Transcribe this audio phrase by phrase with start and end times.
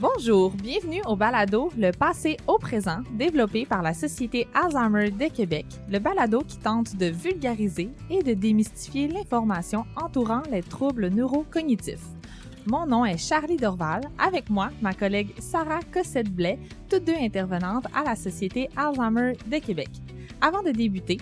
[0.00, 5.66] Bonjour, bienvenue au balado Le passé au présent, développé par la Société Alzheimer de Québec,
[5.90, 12.06] le balado qui tente de vulgariser et de démystifier l'information entourant les troubles neurocognitifs.
[12.64, 16.58] Mon nom est Charlie Dorval, avec moi ma collègue Sarah Cossette-Blais,
[16.88, 19.90] toutes deux intervenantes à la Société Alzheimer de Québec.
[20.40, 21.18] Avant de débuter,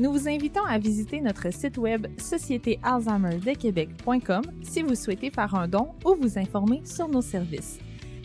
[0.00, 5.90] nous vous invitons à visiter notre site web sociétéalzheimerdequebec.com si vous souhaitez faire un don
[6.06, 7.78] ou vous informer sur nos services.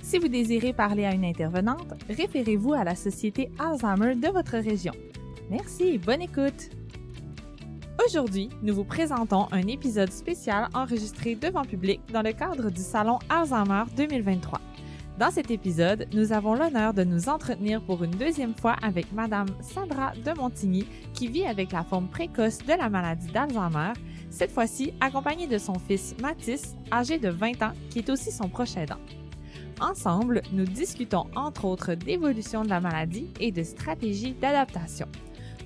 [0.07, 4.93] Si vous désirez parler à une intervenante, référez-vous à la Société Alzheimer de votre région.
[5.49, 6.69] Merci, bonne écoute!
[8.05, 13.19] Aujourd'hui, nous vous présentons un épisode spécial enregistré devant public dans le cadre du Salon
[13.27, 14.61] Alzheimer 2023.
[15.19, 19.49] Dans cet épisode, nous avons l'honneur de nous entretenir pour une deuxième fois avec Madame
[19.59, 23.91] Sandra de Montigny, qui vit avec la forme précoce de la maladie d'Alzheimer,
[24.29, 28.47] cette fois-ci accompagnée de son fils Mathis, âgé de 20 ans, qui est aussi son
[28.47, 28.99] proche aidant.
[29.79, 35.07] Ensemble, nous discutons entre autres d'évolution de la maladie et de stratégies d'adaptation.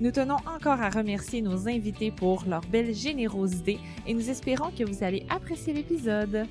[0.00, 4.84] Nous tenons encore à remercier nos invités pour leur belle générosité et nous espérons que
[4.84, 6.46] vous allez apprécier l'épisode.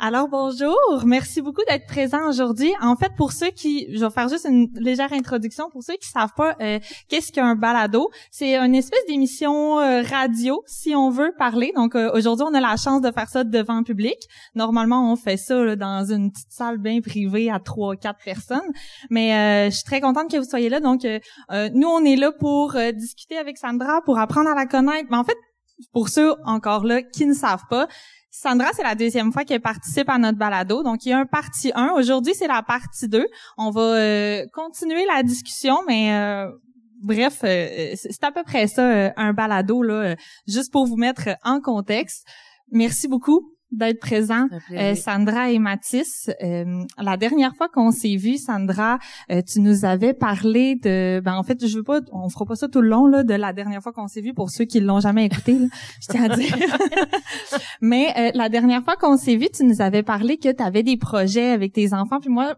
[0.00, 2.72] Alors bonjour, merci beaucoup d'être présent aujourd'hui.
[2.80, 6.08] En fait, pour ceux qui, je vais faire juste une légère introduction pour ceux qui
[6.08, 11.34] savent pas euh, qu'est-ce qu'un balado, c'est une espèce d'émission euh, radio, si on veut
[11.36, 11.72] parler.
[11.74, 14.14] Donc euh, aujourd'hui, on a la chance de faire ça devant public.
[14.54, 18.70] Normalement, on fait ça là, dans une petite salle bien privée à trois, quatre personnes.
[19.10, 20.78] Mais je suis très contente que vous soyez là.
[20.78, 21.04] Donc
[21.50, 25.08] nous, on est là pour discuter avec Sandra, pour apprendre à la connaître.
[25.10, 25.36] Mais en fait,
[25.92, 27.88] pour ceux encore là qui ne savent pas,
[28.30, 30.82] Sandra, c'est la deuxième fois qu'elle participe à notre balado.
[30.82, 31.94] Donc, il y a un partie 1.
[31.96, 33.26] Aujourd'hui, c'est la partie 2.
[33.56, 36.50] On va euh, continuer la discussion, mais euh,
[37.02, 40.14] bref, euh, c'est à peu près ça, un balado, là,
[40.46, 42.26] juste pour vous mettre en contexte.
[42.70, 46.30] Merci beaucoup d'être présent, euh, Sandra et Mathis.
[46.42, 48.98] Euh, la dernière fois qu'on s'est vu, Sandra,
[49.30, 52.56] euh, tu nous avais parlé de, ben en fait, je veux pas, on fera pas
[52.56, 54.80] ça tout le long là de la dernière fois qu'on s'est vu pour ceux qui
[54.80, 55.58] l'ont jamais écouté.
[55.58, 55.66] Là,
[56.00, 56.56] je tiens à dire.
[57.80, 60.96] Mais la dernière fois qu'on s'est vu, tu nous avais parlé que tu avais des
[60.96, 62.20] projets avec tes enfants.
[62.20, 62.56] Puis moi,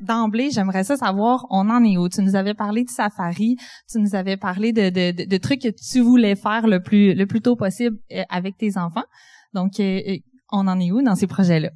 [0.00, 2.08] d'emblée, j'aimerais ça savoir, on en est où?
[2.08, 3.56] Tu nous avais parlé de safari,
[3.90, 7.14] tu nous avais parlé de, de, de, de trucs que tu voulais faire le plus
[7.14, 7.98] le plus tôt possible
[8.28, 9.04] avec tes enfants.
[9.54, 9.72] Donc,
[10.52, 11.70] on en est où dans ces projets-là?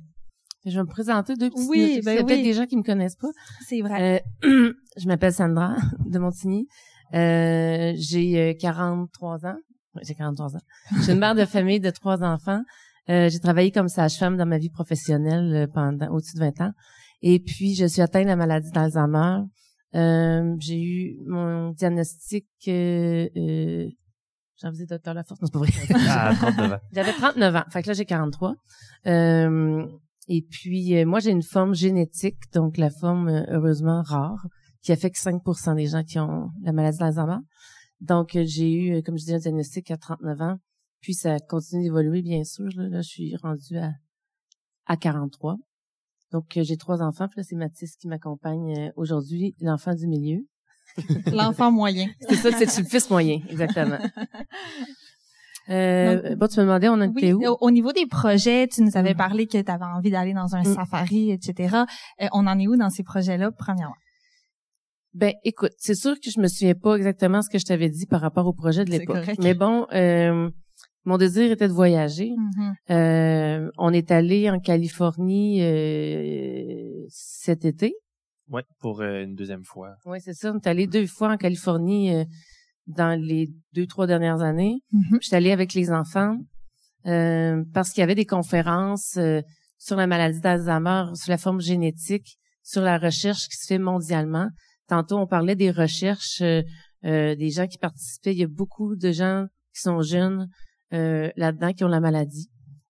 [0.67, 2.01] Je vais me présenter deux petites oui.
[2.05, 3.29] Ben Il y a peut-être des gens qui me connaissent pas.
[3.67, 4.25] C'est vrai.
[4.45, 5.77] Euh, je m'appelle Sandra
[6.07, 6.67] de Montigny.
[7.15, 9.57] Euh, j'ai 43 euh, ans.
[10.03, 10.61] J'ai 43 ans.
[11.05, 12.63] J'ai une mère de famille de trois enfants.
[13.09, 16.73] Euh, j'ai travaillé comme sage-femme dans ma vie professionnelle euh, pendant au-dessus de 20 ans.
[17.23, 19.43] Et puis, je suis atteinte de la maladie d'Alzheimer.
[20.59, 22.47] j'ai eu mon diagnostic
[24.63, 25.41] J'en faisais docteur Laforce.
[25.41, 25.73] Non, c'est pas vrai.
[26.09, 26.79] Ah, 39 ans.
[26.93, 27.65] J'avais 39 ans.
[27.71, 28.55] Fait que là, j'ai 43.
[29.07, 29.87] Euh,
[30.29, 34.47] et puis, euh, moi, j'ai une forme génétique, donc la forme, euh, heureusement, rare,
[34.83, 37.39] qui affecte 5% des gens qui ont la maladie d'Alzheimer.
[38.01, 40.57] Donc, j'ai eu, comme je dis, un diagnostic à 39 ans.
[41.01, 42.67] Puis, ça continue d'évoluer, bien sûr.
[42.77, 43.93] Là, je suis rendue à,
[44.87, 45.57] à 43.
[46.33, 47.29] Donc, j'ai trois enfants.
[47.29, 50.47] Puis là, c'est Mathis qui m'accompagne aujourd'hui, l'enfant du milieu.
[51.33, 52.09] L'enfant moyen.
[52.29, 53.99] C'est ça, c'est le fils moyen, exactement.
[55.69, 57.43] Euh, bon, tu me demandais, on en était où?
[57.61, 59.17] Au, niveau des projets, tu nous avais mm.
[59.17, 60.75] parlé que tu avais envie d'aller dans un mm.
[60.77, 61.79] safari, etc.
[62.23, 63.97] Euh, on en est où dans ces projets-là, premièrement?
[65.17, 68.05] Ben, écoute, c'est sûr que je me souviens pas exactement ce que je t'avais dit
[68.05, 69.31] par rapport au projet de l'époque.
[69.39, 70.51] Mais bon, euh,
[71.07, 72.33] mon désir était de voyager.
[72.33, 72.75] Mm-hmm.
[72.91, 77.95] Euh, on est allé en Californie euh, cet été.
[78.49, 79.97] Oui, pour euh, une deuxième fois.
[80.05, 80.53] Oui, c'est ça.
[80.53, 82.25] On est allé deux fois en Californie euh,
[82.87, 84.81] dans les deux, trois dernières années.
[84.93, 85.19] Mm-hmm.
[85.21, 86.37] Je suis allée avec les enfants
[87.07, 89.19] euh, parce qu'il y avait des conférences
[89.79, 94.49] sur la maladie d'Alzheimer, sur la forme génétique, sur la recherche qui se fait mondialement.
[94.89, 96.41] Tantôt, on parlait des recherches,
[97.03, 98.33] des gens qui participaient.
[98.33, 100.49] Il y a beaucoup de gens qui sont jeunes
[100.91, 102.49] là-dedans qui ont la maladie.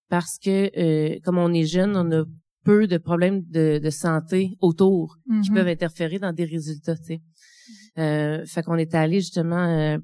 [0.08, 2.24] Parce que, comme on est jeune, on a
[2.66, 5.54] peu de problèmes de, de santé autour qui mm-hmm.
[5.54, 6.96] peuvent interférer dans des résultats.
[6.96, 7.20] Tu sais.
[7.98, 9.98] Euh, fait qu'on est allé justement euh,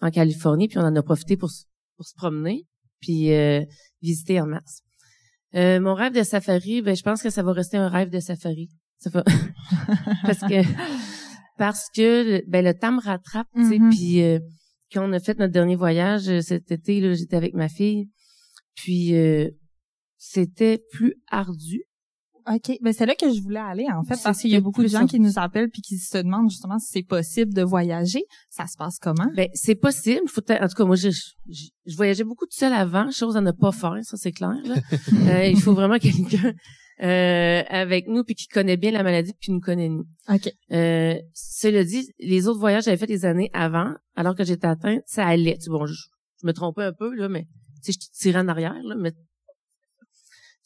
[0.00, 1.50] en Californie, puis on en a profité pour,
[1.96, 2.66] pour se promener,
[3.00, 3.62] puis euh,
[4.00, 4.80] visiter en mars.
[5.54, 8.18] Euh, mon rêve de safari, ben je pense que ça va rester un rêve de
[8.18, 8.70] safari.
[8.98, 9.22] Ça va...
[10.22, 10.62] parce que
[11.58, 13.90] parce que ben le temps me rattrape, tu sais, mm-hmm.
[13.90, 14.38] puis euh,
[14.90, 18.08] quand on a fait notre dernier voyage cet été, là, j'étais avec ma fille,
[18.74, 19.12] puis
[20.16, 21.84] c'était plus ardu.
[22.48, 22.78] OK.
[22.80, 24.88] Ben, c'est là que je voulais aller, en fait, parce qu'il y a beaucoup de
[24.88, 28.24] gens qui nous appellent puis qui se demandent justement si c'est possible de voyager.
[28.50, 29.26] Ça se passe comment?
[29.34, 30.28] Ben, c'est possible.
[30.28, 33.40] Faut en tout cas, moi, je, je, je voyageais beaucoup tout seul avant, chose à
[33.40, 34.56] ne pas faire, ça c'est clair.
[34.64, 34.76] là.
[35.26, 36.52] Euh, il faut vraiment quelqu'un
[37.02, 40.04] euh, avec nous puis qui connaît bien la maladie puis qui nous connaît nous.
[40.28, 40.50] OK.
[40.72, 44.66] Euh, cela dit, les autres voyages que j'avais fait des années avant, alors que j'étais
[44.66, 45.58] atteinte, ça allait.
[45.58, 47.46] Tu bon, je, je me trompais un peu là, mais
[47.84, 49.12] tu sais, je tirais en arrière là, mais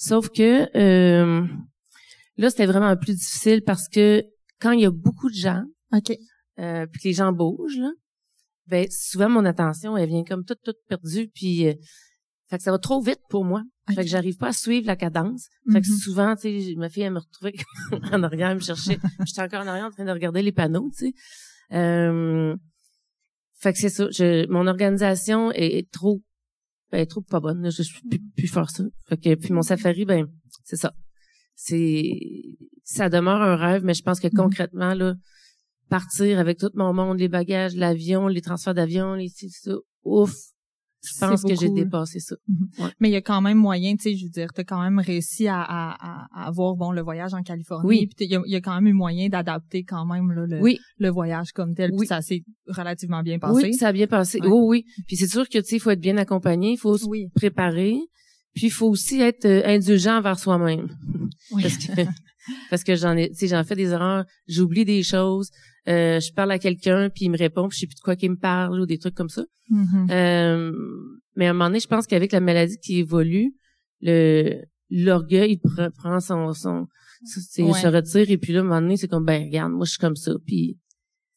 [0.01, 1.47] sauf que euh,
[2.37, 4.25] là, c'était vraiment plus difficile parce que
[4.61, 5.63] quand il y a beaucoup de gens,
[5.93, 6.13] OK.
[6.59, 7.91] euh, puis que les gens bougent, là,
[8.67, 11.75] ben souvent mon attention elle vient comme toute toute perdue puis euh,
[12.49, 13.63] fait que ça va trop vite pour moi.
[13.95, 15.49] Fait que j'arrive pas à suivre la cadence.
[15.73, 15.97] Fait que Mhm.
[15.99, 17.55] souvent, tu sais, ma fille elle me retrouvait
[18.13, 18.99] en arrière, elle me cherchait.
[19.27, 21.13] J'étais encore en arrière en train de regarder les panneaux, tu sais.
[21.73, 22.57] Euh,
[23.61, 24.09] fait que c'est ça.
[24.11, 26.23] Je, mon organisation est, est trop,
[26.93, 27.63] ben, trop pas bonne.
[27.63, 27.71] là.
[27.71, 28.85] Je suis plus, plus faire ça.
[29.09, 30.27] Fait que puis mon safari, ben
[30.65, 30.93] c'est ça.
[31.55, 32.11] C'est
[32.85, 34.35] ça demeure un rêve, mais je pense que Mhm.
[34.37, 35.15] concrètement là,
[35.89, 39.73] partir avec tout mon monde, les bagages, l'avion, les transferts d'avion, les ci, ça,
[40.05, 40.35] ouf.
[41.03, 42.37] Je pense que j'ai dépassé ça.
[43.01, 44.99] Mais il y a quand même moyen, tu sais, je veux dire, t'as quand même
[44.99, 47.89] réussi à, à, à- avoir, bon, le voyage en Californie.
[47.89, 48.07] Oui.
[48.07, 50.45] Puis il y a, il y a quand même eu moyen d'adapter quand même, là,
[50.47, 51.91] le, Oui, le voyage comme tel.
[51.91, 52.07] Puis Oui.
[52.07, 53.63] ça s'est relativement bien passé.
[53.65, 54.41] oui, ça a bien passé.
[54.41, 54.49] Ouais.
[54.49, 54.85] Oui, oui.
[55.07, 57.29] Puis c'est sûr que tu sais, il faut être bien accompagné, il faut se Oui.
[57.35, 57.97] préparer,
[58.55, 60.89] puis il faut aussi être euh, indulgent envers soi-même.
[61.53, 61.63] Oui.
[61.63, 61.93] parce que
[62.71, 65.51] parce que j'en ai tu sais j'en fais des erreurs j'oublie des choses
[65.89, 68.17] euh, je parle à quelqu'un puis il me répond puis je sais plus de quoi
[68.17, 70.09] qu'il me parle ou des trucs comme ça Mhm.
[70.11, 70.73] Euh,
[71.37, 73.53] mais à un moment donné je pense qu'avec la maladie qui évolue
[74.01, 76.87] le l'orgueil pre- prend son son
[77.59, 77.73] Ouais.
[77.81, 79.91] se retire et puis là à un moment donné c'est comme ben regarde moi je
[79.91, 80.77] suis comme ça puis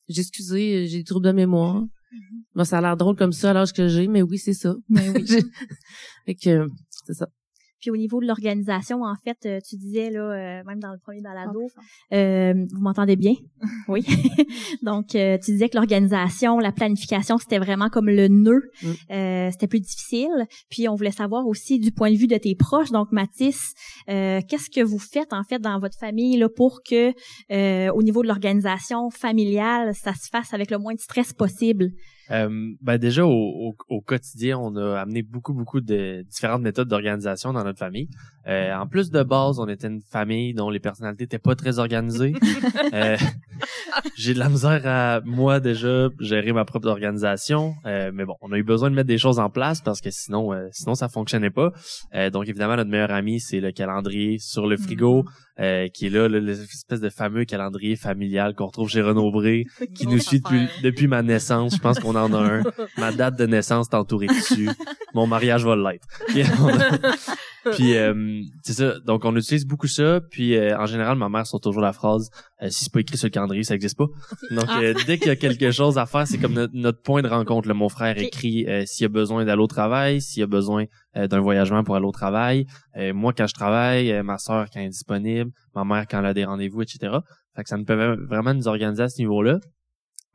[0.09, 2.43] j'ai excusé j'ai des troubles de mémoire Mm-hmm.
[2.55, 4.75] bon ça a l'air drôle comme ça à l'âge que j'ai mais oui c'est ça
[4.87, 5.25] Mais oui.
[6.27, 6.67] Fait que
[7.07, 7.27] c'est ça
[7.83, 10.99] Puis au niveau de l'organisation, en fait, euh, tu disais là, euh, même dans le
[10.99, 13.33] premier balado, Ah, euh, vous m'entendez bien?
[13.89, 14.05] Oui.
[14.83, 18.61] Donc, euh, tu disais que l'organisation, la planification, c'était vraiment comme le nœud.
[18.81, 18.87] Mm.
[19.11, 20.47] Euh, c'était plus difficile.
[20.69, 22.91] Puis on voulait savoir aussi du point de vue de tes proches.
[22.91, 23.73] Donc, Mathis,
[24.09, 27.11] euh, qu'est-ce que vous faites en fait dans votre famille là pour que,
[27.51, 31.89] euh, au niveau de l'organisation familiale, ça se fasse avec le moins de stress possible?
[32.31, 36.87] Euh, ben déjà au, au, au quotidien, on a amené beaucoup beaucoup de différentes méthodes
[36.87, 38.07] d'organisation dans notre famille.
[38.47, 41.79] Euh, en plus de base, on était une famille dont les personnalités étaient pas très
[41.79, 42.33] organisées.
[42.93, 43.17] Euh,
[44.17, 48.51] J'ai de la misère à moi déjà gérer ma propre organisation, Euh, mais bon, on
[48.51, 51.07] a eu besoin de mettre des choses en place parce que sinon euh, sinon ça
[51.09, 51.71] fonctionnait pas.
[52.13, 55.25] Euh, donc évidemment notre meilleur ami c'est le calendrier sur le frigo
[55.59, 59.65] euh, qui est là le- l'espèce de fameux calendrier familial qu'on retrouve chez Renaud Bré
[59.95, 61.75] qui nous suit depuis, depuis ma naissance.
[61.75, 62.63] Je pense qu'on en a un.
[62.97, 64.69] Ma date de naissance est entourée dessus.
[65.13, 66.07] Mon mariage va l'être.
[67.71, 68.99] Puis, euh, c'est ça.
[69.05, 70.21] Donc, on utilise beaucoup ça.
[70.29, 72.29] Puis, euh, en général, ma mère sort toujours la phrase
[72.61, 74.07] euh, si c'est pas écrit sur le calendrier, ça existe pas.
[74.51, 77.21] Donc, euh, dès qu'il y a quelque chose à faire, c'est comme notre, notre point
[77.21, 77.67] de rencontre.
[77.67, 77.73] là.
[77.73, 80.85] Mon frère écrit euh, s'il y a besoin d'aller au travail, s'il y a besoin
[81.15, 82.65] euh, d'un voyagement pour aller au travail.
[82.97, 86.19] Euh, moi, quand je travaille, euh, ma sœur quand elle est disponible, ma mère quand
[86.19, 87.17] elle a des rendez-vous, etc.
[87.55, 89.59] Fait que ça nous permet vraiment de nous organiser à ce niveau-là.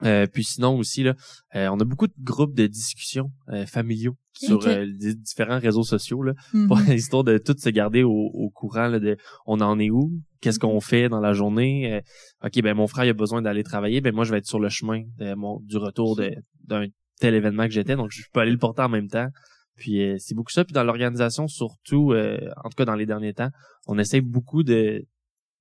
[0.05, 1.15] Euh, puis sinon aussi là,
[1.57, 4.17] euh, on a beaucoup de groupes de discussion euh, familiaux
[4.47, 6.67] sur euh, les différents réseaux sociaux là, Mhm.
[6.69, 6.79] pour
[7.13, 10.59] histoire de tout se garder au, au courant là, de on en est où, qu'est-ce
[10.59, 11.93] qu'on fait dans la journée.
[11.95, 12.01] euh,
[12.47, 14.61] ok, ben mon frère il a besoin d'aller travailler, ben moi je vais être sur
[14.61, 16.31] le chemin de mon du retour de
[16.65, 16.87] d'un
[17.21, 19.29] tel événement que j'étais, donc je peux aller le porter en même temps.
[19.77, 20.65] Puis euh, c'est beaucoup ça.
[20.65, 23.51] Puis dans l'organisation surtout, euh, en tout cas dans les derniers temps,
[23.87, 25.05] on essaie beaucoup de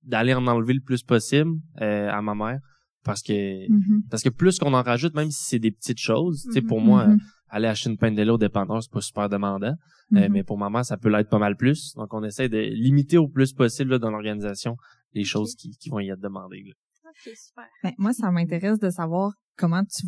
[0.04, 2.60] d'aller en enlever le plus possible euh, à ma mère
[3.04, 4.02] parce que Mhm.
[4.10, 6.80] parce que plus qu'on en rajoute, même si c'est des petites choses, tu sais, pour
[6.80, 7.06] moi,
[7.50, 9.74] aller acheter une pinte de lait au dépanneur, c'est pas super demandant.
[10.14, 10.28] Euh, Mhm.
[10.32, 11.92] mais pour maman, ça peut l'être pas mal plus.
[11.94, 14.76] Donc, on essaie de limiter au plus possible là, dans l'organisation
[15.14, 16.62] les choses qui, qui vont y être demandées.
[16.66, 16.72] là.
[17.10, 17.64] Ok, super.
[17.82, 20.06] Ben, moi, ça m'intéresse de savoir comment tu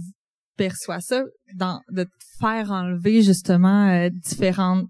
[0.57, 1.23] perçois ça,
[1.55, 4.87] dans, de te faire enlever justement euh, différentes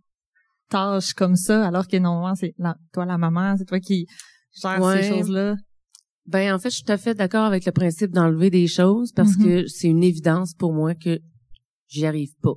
[0.68, 4.06] tâches comme ça, alors que normalement, c'est la- toi la maman, c'est toi qui
[4.60, 5.02] gère Ouais.
[5.02, 5.56] ces choses-là.
[6.26, 9.12] Ben en fait, je suis tout à fait d'accord avec le principe d'enlever des choses
[9.12, 9.44] parce Mhm.
[9.44, 11.18] que c'est une évidence pour moi que
[11.90, 12.54] j'y arrive pas.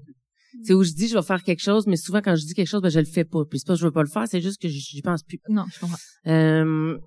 [0.64, 2.68] C'est où je dis je vais faire quelque chose, mais souvent quand je dis quelque
[2.68, 3.44] chose, ben je le fais pas.
[3.50, 5.40] Puis c'est pas que je veux pas le faire, c'est juste que j'y pense plus.
[5.50, 5.98] Non, je comprends.
[6.28, 6.98] Euh,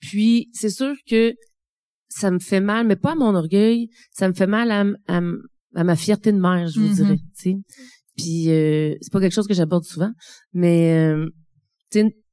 [0.00, 1.32] puis c'est sûr que
[2.08, 4.70] ça me fait mal, mais pas à mon orgueil, ça me fait mal
[5.06, 5.20] à,
[5.84, 6.94] ma fierté de mère, je vous Mhm.
[6.94, 7.16] dirais.
[7.38, 7.56] tu sais.
[8.16, 10.10] Puis euh, c'est pas quelque chose que j'aborde souvent,
[10.52, 11.28] mais euh,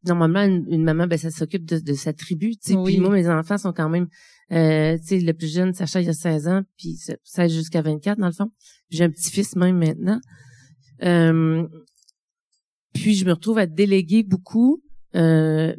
[0.06, 2.52] normalement une, une maman, ben ça s'occupe de, de sa tribu.
[2.56, 2.76] tu sais.
[2.76, 2.94] Oui.
[2.94, 4.08] Puis moi, mes enfants sont quand même,
[4.54, 8.20] euh, tu sais, le plus jeune, Sacha, il a 16 ans, puis 16 jusqu'à 24
[8.20, 8.52] dans le fond.
[8.90, 10.20] J'ai un petit-fils même maintenant.
[11.04, 11.68] Euh,
[12.94, 14.82] puis je me retrouve à déléguer beaucoup.
[15.16, 15.76] Euh,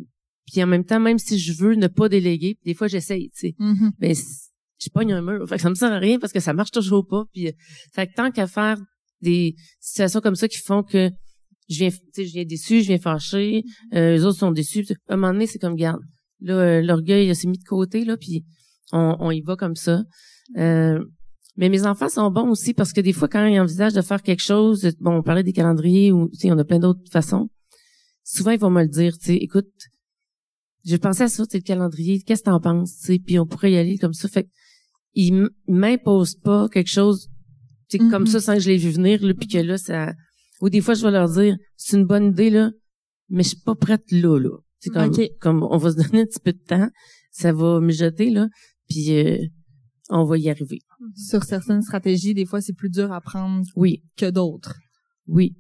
[0.47, 3.49] puis en même temps, même si je veux ne pas déléguer, des fois j'essaye, tu
[3.49, 3.55] sais.
[3.59, 3.93] Mhm.
[4.01, 5.49] Mais je pogne un mur.
[5.49, 7.25] Fait que ça me sert à rien parce que ça marche toujours pas.
[7.33, 7.53] Puis, euh,
[7.95, 8.79] fait que tant qu'à faire
[9.21, 11.11] des situations comme ça qui font que
[11.69, 13.63] je viens, tu sais, je viens déçu, je viens fâché,
[13.95, 14.85] euh, les autres sont déçus.
[15.09, 16.03] À un moment donné, c'est comme, garde,
[16.41, 18.45] là, euh, l'orgueil il s'est mis de côté, là, puis
[18.93, 20.05] on, on y va comme ça.
[20.57, 20.99] Euh,
[21.57, 24.23] mais mes enfants sont bons aussi parce que des fois, quand ils envisagent de faire
[24.23, 27.49] quelque chose, bon, on parlait des calendriers ou, tu sais, on a plein d'autres façons.
[28.25, 29.71] Souvent, ils vont me le dire, tu sais, écoute,
[30.85, 33.47] j'ai pensé à ça, tu le calendrier, qu'est-ce que t'en penses, tu sais, puis on
[33.47, 34.29] pourrait y aller comme ça.
[34.29, 34.49] Fait que,
[35.15, 37.29] ils m'imposent pas quelque chose,
[37.89, 40.13] tu sais, comme ça sans que je l'ai vu venir, là, puis que là, ça...
[40.61, 42.73] Ou des fois, je vais leur dire, c'est une bonne idée, là,
[43.29, 44.51] mais je suis pas prête là, là.
[44.81, 46.89] C'est comme, comme, on va se donner un petit peu de temps,
[47.31, 48.49] ça va mijoter, là,
[48.89, 49.39] puis euh,
[50.11, 50.81] on va y arriver.
[51.17, 54.75] Sur certaines stratégies, des fois, c'est plus dur à prendre Oui, que d'autres.
[55.27, 55.57] oui.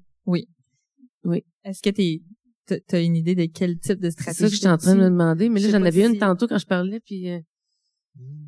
[1.65, 2.21] Est-ce que t'es,
[2.67, 4.39] t'as- une idée de quel type de C'est stratégie?
[4.43, 6.13] ça que j'étais en train de me demander, mais Je là, j'en pas avais si-
[6.13, 7.31] une tantôt quand je parlais, puis...
[7.31, 7.41] euh,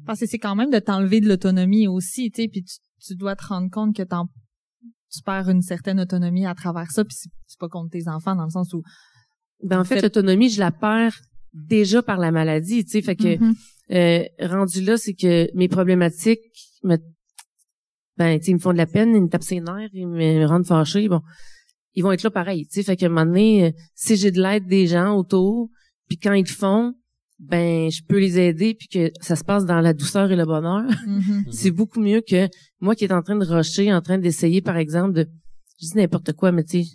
[0.05, 3.15] Parce que c'est quand même de t'enlever de l'autonomie aussi, tu sais, puis tu, tu
[3.17, 4.29] dois te rendre compte que t'en,
[5.11, 8.37] tu perds une certaine autonomie à travers ça, puis c'est, c'est pas contre tes enfants
[8.37, 8.83] dans le sens où.
[9.65, 11.19] Ben, en fait, Fait- l'autonomie, je la perds
[11.57, 13.55] déjà par la maladie, tu sais, fait que Mhm.
[13.93, 16.41] euh, rendu là, c'est que mes problématiques
[16.85, 16.97] me
[18.19, 20.07] ben, tu sais, ils me font de la peine, ils me tapent ses nerfs, ils
[20.07, 21.21] me rendent fâchée, bon,
[21.95, 24.31] ils vont être là pareil, tu sais, fait qu'à un moment donné, euh, si j'ai
[24.31, 25.69] de l'aide des gens autour,
[26.09, 26.95] puis quand ils le font,
[27.39, 30.47] ben, je peux les aider, puis que ça se passe dans la douceur et le
[30.47, 31.45] bonheur, Mhm.
[31.53, 32.49] c'est beaucoup mieux que
[32.81, 35.29] moi qui est en train de rusher, en train d'essayer, par exemple, de,
[35.83, 36.91] je dis n'importe quoi, mais tu sais,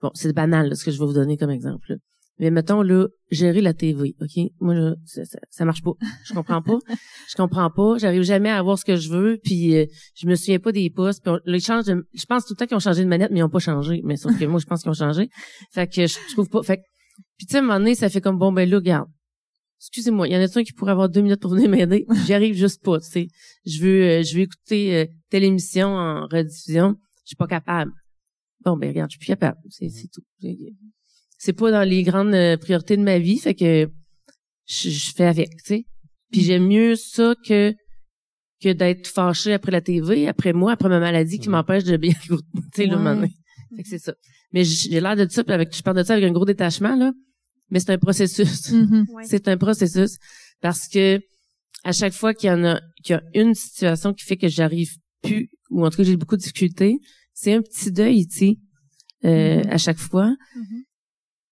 [0.00, 1.96] bon, c'est banal, là, ce que je vais vous donner comme exemple, là.
[2.38, 4.50] Mais mettons, là, gérer la TV, OK?
[4.60, 5.92] Moi, là, ça, ça, ça marche pas.
[6.24, 6.78] Je comprends pas.
[7.30, 7.98] je comprends pas.
[7.98, 9.86] J'arrive jamais à avoir ce que je veux, puis euh,
[10.16, 11.22] je me souviens pas des postes.
[11.22, 13.08] Puis on- là, ils changent de- je pense tout le temps qu'ils ont changé de
[13.08, 14.00] manette, mais ils ont pas changé.
[14.04, 15.28] Mais sauf que moi, je pense qu'ils ont changé.
[15.72, 16.62] Fait que je, je trouve pas...
[16.62, 16.82] Fait que-
[17.36, 19.08] puis tu sais, à un moment donné, ça fait comme, bon, ben là, regarde.
[19.80, 22.06] Excusez-moi, il y en a un qui pourrait avoir deux minutes pour venir m'aider?
[22.24, 23.26] J'y arrive juste pas, tu sais.
[23.66, 26.94] Je veux, euh, je veux écouter euh, telle émission en rediffusion.
[27.24, 27.90] Je suis pas capable.
[28.64, 29.58] Bon, ben regarde, je suis plus capable.
[29.70, 30.22] C'est, c'est tout.
[31.44, 33.88] C'est- pas dans les grandes euh, priorités de ma vie, fait que
[34.66, 35.84] je, je fais avec, tu sais.
[36.30, 37.74] Puis j'aime mieux ça que
[38.62, 41.52] que d'être fâché après la TV, après moi, après ma maladie qui Mhm.
[41.56, 42.36] m'empêche de bien, tu
[42.76, 42.96] sais, le Ouais.
[42.96, 43.32] moment donné.
[43.76, 44.14] Fait que c'est ça.
[44.52, 46.94] Mais j'ai l'air de ça, puis avec, je parle de ça avec un gros détachement,
[46.94, 47.12] là.
[47.70, 48.70] Mais c'est un processus.
[48.72, 49.06] Mhm.
[49.08, 49.24] Ouais.
[49.30, 50.18] C'est un processus
[50.60, 51.20] parce que
[51.84, 54.46] à chaque fois qu'il y en a qu'il y a une situation qui fait que
[54.48, 56.98] j'arrive plus ou en tout cas j'ai beaucoup de difficultés,
[57.34, 58.54] c'est un petit deuil, tu sais,
[59.24, 59.70] euh, Mhm.
[59.70, 60.36] à chaque fois.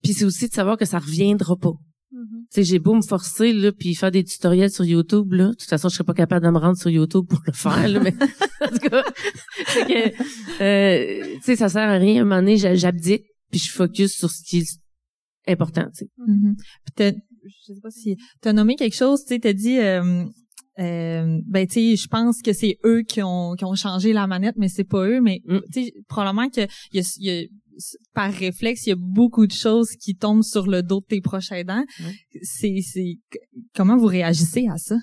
[0.02, 1.72] Puis c'est aussi de savoir que ça reviendra pas.
[2.12, 5.48] Tu sais, j'ai beau me forcer là, puis faire des tutoriels sur YouTube là.
[5.48, 7.86] De toute façon, je serais pas capable de me rendre sur YouTube pour le faire
[7.88, 8.12] là, mais
[8.60, 9.02] en tout cas,
[9.86, 12.18] que, euh, tu sais, ça sert à rien.
[12.18, 14.78] À un moment donné, j'a- j'abdique puis je focus sur ce qui est
[15.52, 15.84] important.
[15.96, 16.10] Tu sais.
[16.26, 16.56] Mhm.
[16.56, 20.24] Puis t'as- je sais pas si t'as nommé quelque chose, tu t'as dit, euh,
[20.78, 24.26] euh, ben tu sais, je pense que c'est eux qui ont qui ont changé la
[24.26, 25.58] manette, mais c'est pas eux, mais Mm.
[25.72, 27.46] tu sais, probablement que il y a, y a-
[28.14, 31.20] par réflexe, il y a beaucoup de choses qui tombent sur le dos de tes
[31.20, 31.84] proches aidants.
[32.42, 33.16] C'est c'est
[33.74, 34.96] comment vous réagissez à ça?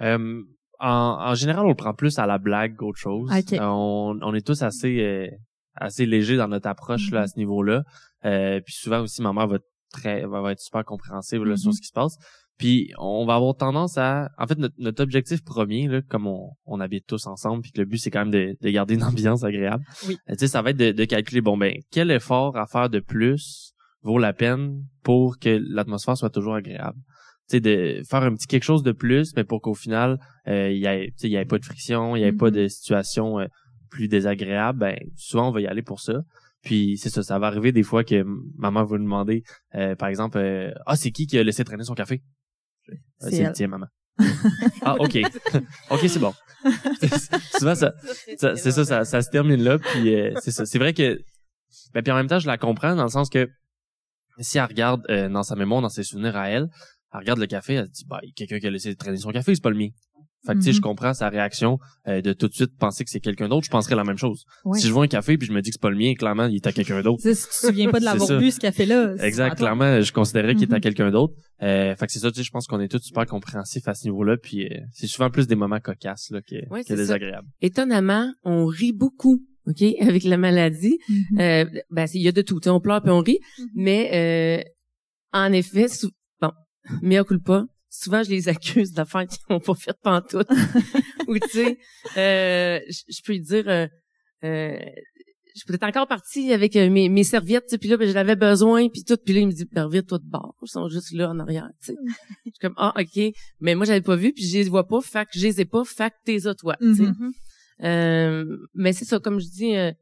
[0.00, 0.42] Euh,
[0.78, 3.30] en, en général, on le prend plus à la blague qu'autre chose.
[3.30, 3.52] Ok.
[3.52, 5.28] Euh, on, on est tous assez euh,
[5.74, 7.82] assez légers dans notre approche là, à ce niveau-là.
[8.24, 11.56] Euh, puis souvent aussi, ma mère va être très va, va être super compréhensive là,
[11.56, 11.74] sur Mhm.
[11.74, 12.16] ce qui se passe.
[12.60, 16.50] Puis on va avoir tendance à, en fait, notre, notre objectif premier, là, comme on,
[16.66, 19.02] on habite tous ensemble, puis que le but c'est quand même de, de garder une
[19.02, 19.82] ambiance agréable.
[20.06, 20.18] Oui.
[20.28, 22.90] Euh, tu sais, ça va être de, de calculer bon ben quel effort à faire
[22.90, 26.98] de plus vaut la peine pour que l'atmosphère soit toujours agréable
[27.48, 30.70] tu sais, de faire un petit quelque chose de plus, mais pour qu'au final, euh,
[30.70, 32.50] il y ait, tu sais, il y ait pas de friction, il y ait pas
[32.50, 32.56] Mhm.
[32.56, 33.46] de situation euh,
[33.90, 36.20] plus désagréable, ben souvent on va y aller pour ça.
[36.62, 38.22] Puis c'est ça, ça va arriver des fois que
[38.58, 39.42] maman va nous demander,
[39.74, 42.39] euh, par exemple, euh, ah c'est qui qui a laissé traîner son café Euh,
[43.18, 43.52] C'est C'est le elle.
[43.52, 43.86] tien, maman.
[44.82, 45.18] ah ok,
[45.90, 46.34] ok c'est bon.
[47.58, 47.94] souvent ça,
[48.36, 49.78] ça- c'est ça, ça, ça se termine là.
[49.78, 51.18] Puis euh, c'est ça, c'est vrai que,
[51.94, 53.48] ben, puis en même temps je la comprends dans le sens que
[54.40, 56.68] si elle regarde euh, dans sa mémoire, dans ses souvenirs à elle,
[57.12, 58.94] elle regarde le café, elle se dit, bah, il y a quelqu'un qui a laissé
[58.94, 59.88] traîner son café, c'est pas le mien.
[60.46, 60.76] Fait que, tu sais, Mhm.
[60.76, 61.78] je comprends sa réaction
[62.08, 63.66] euh, de tout de suite penser que c'est quelqu'un d'autre.
[63.66, 64.44] Je penserais la même chose.
[64.64, 64.78] Ouais.
[64.78, 66.46] Si je vois un café puis je me dis que c'est pas le mien, clairement,
[66.46, 67.18] il est à quelqu'un d'autre.
[67.22, 69.56] Tu sais, Si tu te souviens pas de l'avoir bu ce café-là, Exact.
[69.56, 70.80] Clairement, je considérais qu'il est à Mhm.
[70.82, 71.34] quelqu'un d'autre.
[71.62, 73.94] Euh, fait que c'est ça, tu sais, je pense qu'on est tous super compréhensifs à
[73.94, 74.36] ce niveau-là.
[74.38, 77.16] Puis euh, c'est souvent plus des moments cocasses là, que, Ouais, que c'est ça.
[77.60, 80.98] Étonnamment, on rit beaucoup, ok, avec la maladie.
[81.08, 81.40] Mhm.
[81.40, 82.60] Euh, ben, il y a de tout.
[82.60, 83.40] tu sais, On pleure puis on rit.
[83.74, 84.70] Mais euh,
[85.38, 86.50] en effet, sou- bon,
[87.02, 90.48] mea culpa, souvent je les accuse d'affaires qu'ils n'ont pas fait pantoute.
[91.28, 91.78] Ou tu sais,
[92.16, 93.86] euh, je peux lui dire, euh,
[94.44, 94.78] euh,
[95.54, 98.88] je suis encore partie avec euh, mes, mes serviettes, puis là, ben, je l'avais besoin,
[98.88, 101.12] puis tout, puis là, il me dit, ben, vite, toi de bord, ils sont juste
[101.12, 101.98] là en arrière, tu sais.
[102.46, 105.00] je suis comme, ah, ok, mais moi, j'avais pas vu, puis je les vois pas,
[105.00, 107.02] fait que je les ai pas, fait que t'es à toi, tu sais.
[107.02, 107.32] Mhm.
[107.82, 109.92] Euh, mais c'est ça, comme je dis, euh,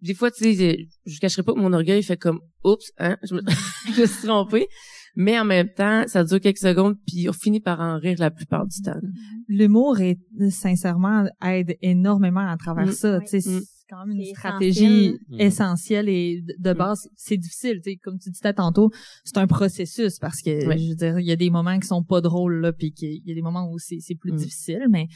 [0.00, 3.16] des fois, tu sais, je, je cacherai pas que mon orgueil fait comme, oups, hein,
[3.22, 3.42] je me,
[3.94, 4.68] je me suis trompée.
[5.16, 8.30] Mais en même temps, ça dure quelques secondes, puis on finit par en rire la
[8.30, 9.00] plupart du temps.
[9.48, 10.18] L'humour est
[10.50, 12.92] sincèrement aide énormément à travers Mm.
[12.92, 13.20] ça.
[13.20, 13.60] Tu sais, Mm.
[13.90, 15.40] C'est quand même une C'est stratégie essentiel.
[15.40, 16.76] essentielle et de- Mm.
[16.78, 17.80] base, c'est difficile.
[17.82, 18.90] Tu sais, comme tu disais tantôt,
[19.24, 22.04] c'est un processus parce que je veux dire, il y a des moments qui sont
[22.04, 24.36] pas drôles là, puis qu'il y a des moments où c'est c'est plus Mm.
[24.36, 25.08] difficile, mais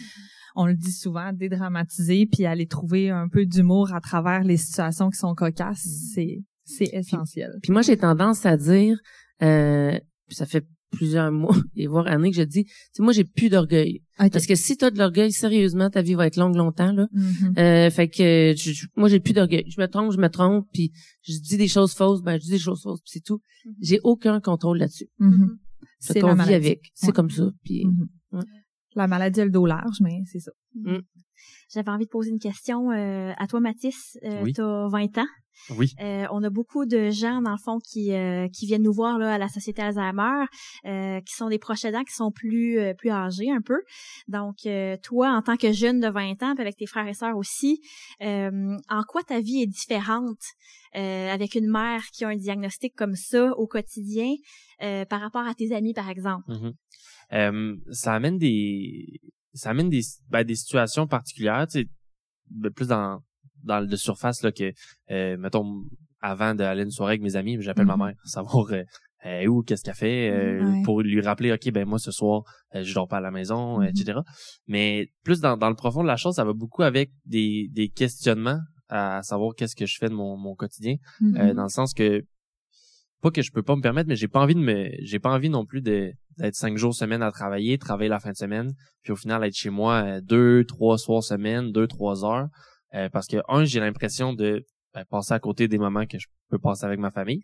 [0.56, 5.08] on le dit souvent, dédramatiser puis aller trouver un peu d'humour à travers les situations
[5.10, 6.10] qui sont cocasses, Mm.
[6.14, 7.50] c'est c'est essentiel.
[7.62, 8.96] Puis moi, j'ai tendance à dire,
[9.42, 9.98] euh,
[10.28, 13.48] ça fait plusieurs mois et voire années que je dis, tu sais, moi, j'ai plus
[13.48, 14.02] d'orgueil.
[14.16, 17.08] Parce que si t'as de l'orgueil, sérieusement, ta vie va être longue longtemps, là.
[17.12, 17.54] Mhm.
[17.58, 19.64] Euh, fait que je- je- moi, j'ai plus d'orgueil.
[19.68, 22.50] Je me trompe, je me trompe, puis je dis des choses fausses, ben je dis
[22.50, 23.40] des choses fausses, puis c'est tout.
[23.80, 25.08] J'ai aucun contrôle là-dessus.
[25.18, 25.58] Mhm.
[26.00, 26.90] Fait C'est qu'on vit avec.
[26.94, 27.12] C'est Ouais.
[27.12, 27.50] comme ça.
[27.64, 28.06] Puis Mhm.
[28.32, 28.44] Ouais.
[28.94, 30.52] La maladie a le dos large, mais c'est ça.
[31.72, 34.18] J'avais envie de poser une question euh, à toi, Mathis.
[34.24, 34.52] Euh, Oui.
[34.52, 35.26] T'as 20 ans.
[35.70, 35.92] Oui.
[36.00, 39.18] Euh, on a beaucoup de gens, dans le fond, qui, euh, qui viennent nous voir
[39.18, 40.44] là, à la Société Alzheimer,
[40.84, 43.80] euh, qui sont des proches aidants, qui sont plus, euh, plus âgés un peu.
[44.28, 47.14] Donc, euh, toi, en tant que jeune de 20 ans, puis avec tes frères et
[47.14, 47.80] sœurs aussi,
[48.20, 50.42] euh, en quoi ta vie est différente
[50.96, 54.34] euh, avec une mère qui a un diagnostic comme ça au quotidien
[54.82, 56.50] euh, par rapport à tes amis, par exemple?
[56.50, 56.72] Mhm.
[57.32, 59.20] Euh, ça amène des
[59.52, 61.88] ça amène des ben, des situations particulières, tu sais,
[62.50, 63.20] ben, plus dans
[63.62, 64.72] dans le de surface là que
[65.10, 65.82] euh, mettons
[66.20, 68.82] avant d'aller une soirée avec mes amis, j'appelle ma mère savoir euh,
[69.24, 70.82] est où, qu'est-ce qu'elle fait, euh, Ouais.
[70.84, 72.42] pour lui rappeler ok ben moi ce soir
[72.74, 73.84] euh, je dors pas à la maison, Mhm.
[73.88, 74.18] etc.
[74.66, 77.88] Mais plus dans dans le profond de la chose, ça va beaucoup avec des des
[77.88, 80.96] questionnements à savoir qu'est-ce que je fais de mon mon quotidien.
[81.20, 81.36] Mhm.
[81.36, 82.22] Euh, dans le sens que
[83.24, 85.30] pas que je peux pas me permettre mais j'ai pas envie de me j'ai pas
[85.30, 88.74] envie non plus de d'être cinq jours semaine à travailler travailler la fin de semaine
[89.02, 92.48] puis au final être chez moi euh, deux trois soirs semaine deux trois heures.
[92.92, 96.26] Euh, parce que un j'ai l'impression de ben, passer à côté des moments que je
[96.50, 97.40] peux passer avec ma famille.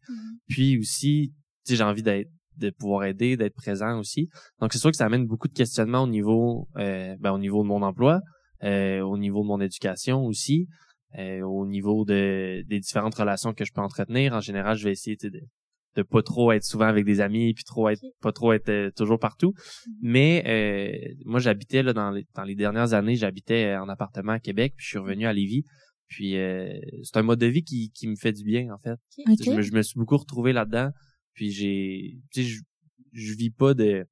[0.48, 1.32] Puis aussi
[1.64, 4.28] tu sais j'ai envie d'être de pouvoir aider d'être présent aussi.
[4.60, 7.62] Donc c'est sûr que ça amène beaucoup de questionnements au niveau euh, ben, au niveau
[7.62, 8.20] de mon emploi
[8.64, 10.68] euh, au niveau de mon éducation aussi
[11.18, 14.34] euh, au niveau de des différentes relations que je peux entretenir.
[14.34, 15.40] En général, je vais essayer de
[15.96, 18.90] de pas trop être souvent avec des amis puis trop être pas trop être euh,
[18.94, 19.54] toujours partout.
[20.00, 24.32] Mais euh, moi, j'habitais là dans les dans les dernières années, j'habitais euh, en appartement
[24.32, 25.64] à Québec, puis je suis revenu à Lévis.
[26.06, 26.72] Puis euh,
[27.02, 28.98] c'est un mode de vie qui qui me fait du bien en fait.
[29.16, 30.90] Je, me, je me suis beaucoup retrouvé là-dedans.
[31.34, 32.60] Puis j'ai, tu sais, je,
[33.12, 34.04] je vis pas de,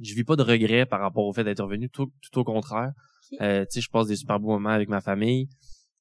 [0.00, 1.88] je vis pas de regrets par rapport au fait d'être revenu.
[1.90, 2.92] Tout, tout au contraire.
[3.40, 5.48] Euh, tu sais, je passe des super beaux moments avec ma famille.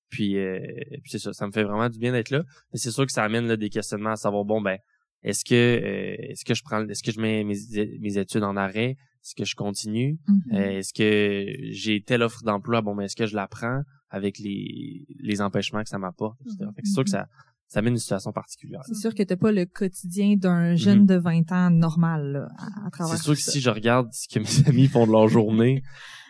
[0.10, 0.60] Puis, euh,
[1.04, 2.44] puis c'est ça, ça me fait vraiment du bien d'être là.
[2.74, 4.78] Mais c'est sûr que ça amène là, des questionnements à savoir bon ben,
[5.24, 7.56] est-ce que, euh, est-ce que je prends, est-ce que je mets mes,
[8.00, 8.92] mes études en arrêt,
[9.24, 10.42] est-ce que je continue, Mhm.
[10.58, 14.40] Euh, est-ce que j'ai telle offre d'emploi, bon ben, est-ce que je la prends avec
[14.40, 16.66] les, les empêchements que ça m'apporte, etc.
[16.76, 17.28] Que c'est sûr que ça,
[17.68, 18.82] ça amène une situation particulière.
[18.88, 21.06] C'est sûr que t'as pas le quotidien d'un jeune Mhm.
[21.06, 23.52] de 20 ans normal là, à, à travers C'est sûr que ça.
[23.52, 25.84] si je regarde ce que mes amis font de leur journée,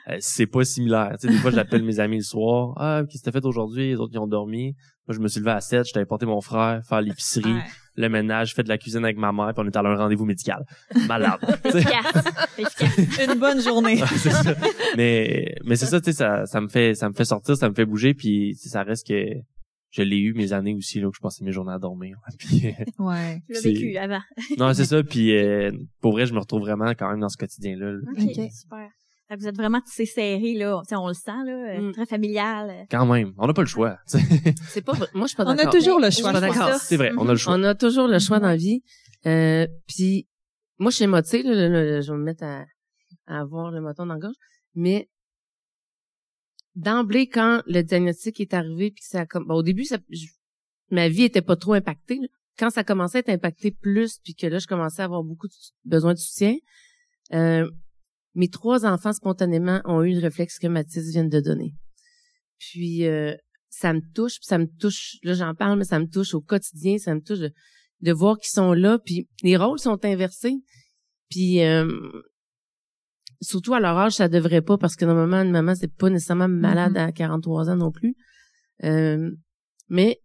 [0.09, 1.15] euh, c'est pas similaire.
[1.19, 2.73] Tu sais, des fois, j'appelle mes amis le soir.
[2.77, 3.89] Ah, qu'est-ce que t'as fait aujourd'hui?
[3.89, 4.75] Les autres, ils ont dormi.
[5.07, 7.63] Moi, je me suis levé à 7, j'étais porté mon frère faire l'épicerie, Ouais.
[7.95, 9.95] le ménage, fait de la cuisine avec ma mère, puis on est allé à un
[9.95, 10.63] rendez-vous médical.
[11.07, 11.39] Malade.
[11.65, 12.23] Efficace.
[12.57, 13.27] Efficace.
[13.27, 14.01] Une bonne journée.
[14.01, 14.53] Ouais, c'est ça.
[14.97, 17.67] Mais mais c'est ça, tu sais, ça, ça me fait ça me fait sortir, ça
[17.69, 19.23] me fait bouger, puis tu sais, ça reste que
[19.91, 22.15] je l'ai eu mes années aussi là où je passais mes journées à dormir.
[22.37, 23.41] Puis, euh, ouais.
[23.47, 24.19] Tu l'as vécu avant.
[24.59, 25.01] non, c'est ça.
[25.01, 27.93] Puis euh, pour vrai, je me retrouve vraiment quand même dans ce quotidien-là.
[27.93, 27.97] là.
[28.15, 28.51] OK, Ok.
[28.51, 28.87] super.
[29.37, 30.81] Vous êtes vraiment tissé serré, là.
[30.83, 31.75] Tu sais, on le sent, là.
[31.77, 31.91] euh, Mm.
[31.93, 32.69] Très familial.
[32.69, 32.83] euh.
[32.89, 33.97] Quand même, on n'a pas le choix.
[34.09, 34.23] tu sais.
[34.69, 34.93] c'est pas.
[34.93, 35.07] vrai.
[35.13, 35.73] Moi, je suis pas On a d'accord.
[35.73, 36.11] toujours le choix.
[36.11, 36.57] Je suis pas je pense.
[36.57, 36.79] d'accord.
[36.79, 37.53] C'est vrai, on a le choix.
[37.55, 38.81] On a toujours le choix dans la vie.
[39.27, 40.27] Euh, puis
[40.79, 42.65] moi, je suis motivée, là, là, là, je vais me mettre à,
[43.27, 44.35] à avoir le moton dans la gorge.
[44.75, 45.09] Mais
[46.75, 49.97] d'emblée, quand le diagnostic est arrivé, puis que ça a comme bon, au début, ça,
[50.09, 50.27] je-
[50.91, 52.15] ma vie était pas trop impactée.
[52.19, 52.27] là.
[52.57, 55.47] Quand ça commençait à être impacté plus, puis que là, je commençais à avoir beaucoup
[55.47, 55.53] de
[55.85, 56.55] besoin de soutien,
[57.33, 57.69] euh,
[58.35, 61.73] mes trois enfants spontanément ont eu le réflexe que Mathis vient de donner.
[62.57, 63.35] Puis euh,
[63.69, 65.17] ça me touche, puis ça me touche.
[65.23, 67.51] Là, j'en parle, mais ça me touche au quotidien, ça me touche de,
[68.01, 70.55] de voir qu'ils sont là, puis les rôles sont inversés.
[71.29, 71.87] Puis euh,
[73.41, 76.47] surtout à leur âge, ça devrait pas parce que normalement une maman c'est pas nécessairement
[76.47, 78.15] malade à 43 ans non plus.
[78.83, 79.31] Euh,
[79.89, 80.21] mais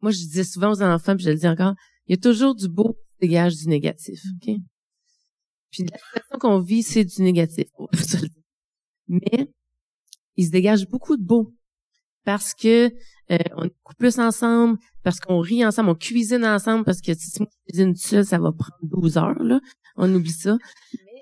[0.00, 1.74] moi je disais souvent aux enfants, puis je le dis encore,
[2.06, 4.56] il y a toujours du beau qui dégage du négatif, ok?
[5.74, 7.88] Puis la situation qu'on vit c'est du négatif, on
[9.08, 9.50] mais
[10.36, 11.52] il se dégage beaucoup de beau
[12.24, 12.92] parce que
[13.30, 17.14] Euh, on est beaucoup plus ensemble parce qu'on rit ensemble, on cuisine ensemble parce que
[17.14, 19.60] si je cuisine seule, ça va prendre 12 heures, là.
[19.96, 20.58] On oublie ça.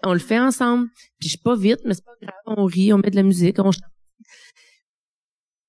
[0.04, 0.88] on le fait ensemble.
[1.20, 2.34] Puis je suis pas vite, mais c'est pas grave.
[2.46, 3.84] On rit, on met de la musique, on chante.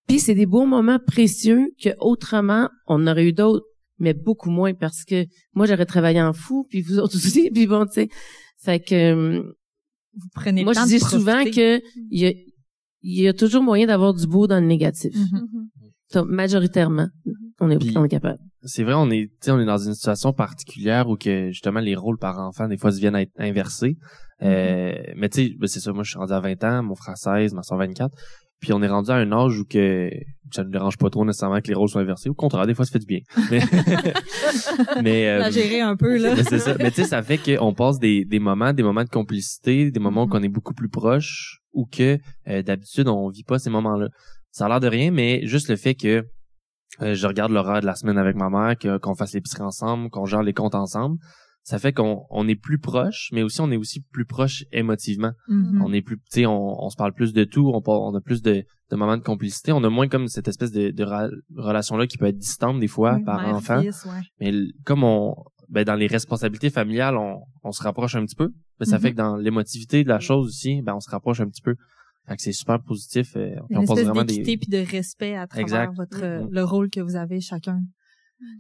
[0.08, 3.66] Puis c'est des beaux moments précieux que autrement on aurait eu d'autres,
[4.00, 7.68] mais beaucoup moins parce que moi j'aurais travaillé en fou, puis vous autres aussi, puis
[7.68, 8.10] bon, tu sais.
[8.64, 9.40] Fait que
[10.16, 12.32] vous prenez moi je dis souvent que il y a,
[13.02, 15.14] il y a toujours moyen d'avoir du beau dans le négatif.
[15.16, 16.26] Mm-hmm.
[16.26, 17.08] Majoritairement,
[17.60, 18.40] on est, Puis- on est capable.
[18.66, 21.80] C'est vrai, on est, tu sais, on est dans une situation particulière où que justement
[21.80, 23.98] les rôles par enfant des fois se viennent à être inversés.
[24.42, 25.92] Euh, mais tu sais, ben, c'est ça.
[25.92, 28.16] Moi, je suis rendu à 20 ans, mon frère 16, ma soeur 24.
[28.64, 30.10] Puis on est rendu à un âge où que
[30.52, 32.30] ça ne dérange pas trop nécessairement que les rôles soient inversés.
[32.30, 33.20] Au contraire, des fois, ça fait du bien.
[33.52, 33.60] Mais,
[35.02, 36.34] mais euh, gérer un peu, là.
[36.36, 36.76] mais c'est ça.
[36.80, 40.00] Mais tu sais, ça fait qu'on passe des, des moments, des moments de complicité, des
[40.00, 40.32] moments où Mhm.
[40.32, 44.08] qu'on est beaucoup plus proche ou que euh, d'habitude on vit pas ces moments-là.
[44.52, 46.24] Ça a l'air de rien, mais juste le fait que
[47.02, 50.10] euh, je regarde l'horaire de la semaine avec ma mère, que- qu'on fasse l'épicerie ensemble,
[50.10, 51.18] qu'on gère les comptes ensemble,
[51.64, 55.32] ça fait qu'on on est plus proche, mais aussi on est aussi plus proche émotivement.
[55.48, 55.82] Mhm.
[55.84, 58.22] On est plus, tu sais, on, on se parle plus de tout, on, on a
[58.22, 61.30] plus de, de moments de complicité, on a moins comme cette espèce de, de ra-
[61.56, 63.82] relation-là qui peut être distante des fois Oui, par enfant.
[63.82, 64.22] fils, ouais.
[64.40, 64.52] Mais
[64.86, 65.36] comme on,
[65.70, 68.50] ben dans les responsabilités familiales, on, on se rapproche un petit peu.
[68.80, 69.02] Ben, ça Mhm.
[69.02, 71.76] fait que dans l'émotivité de la chose aussi, ben on se rapproche un petit peu.
[72.28, 73.36] Fait que c'est super positif.
[73.36, 74.42] euh, puis Une on espèce vraiment des.
[74.44, 75.94] puis de respect à travers Exact.
[75.96, 76.50] votre euh, Mhm.
[76.52, 77.82] le rôle que vous avez chacun.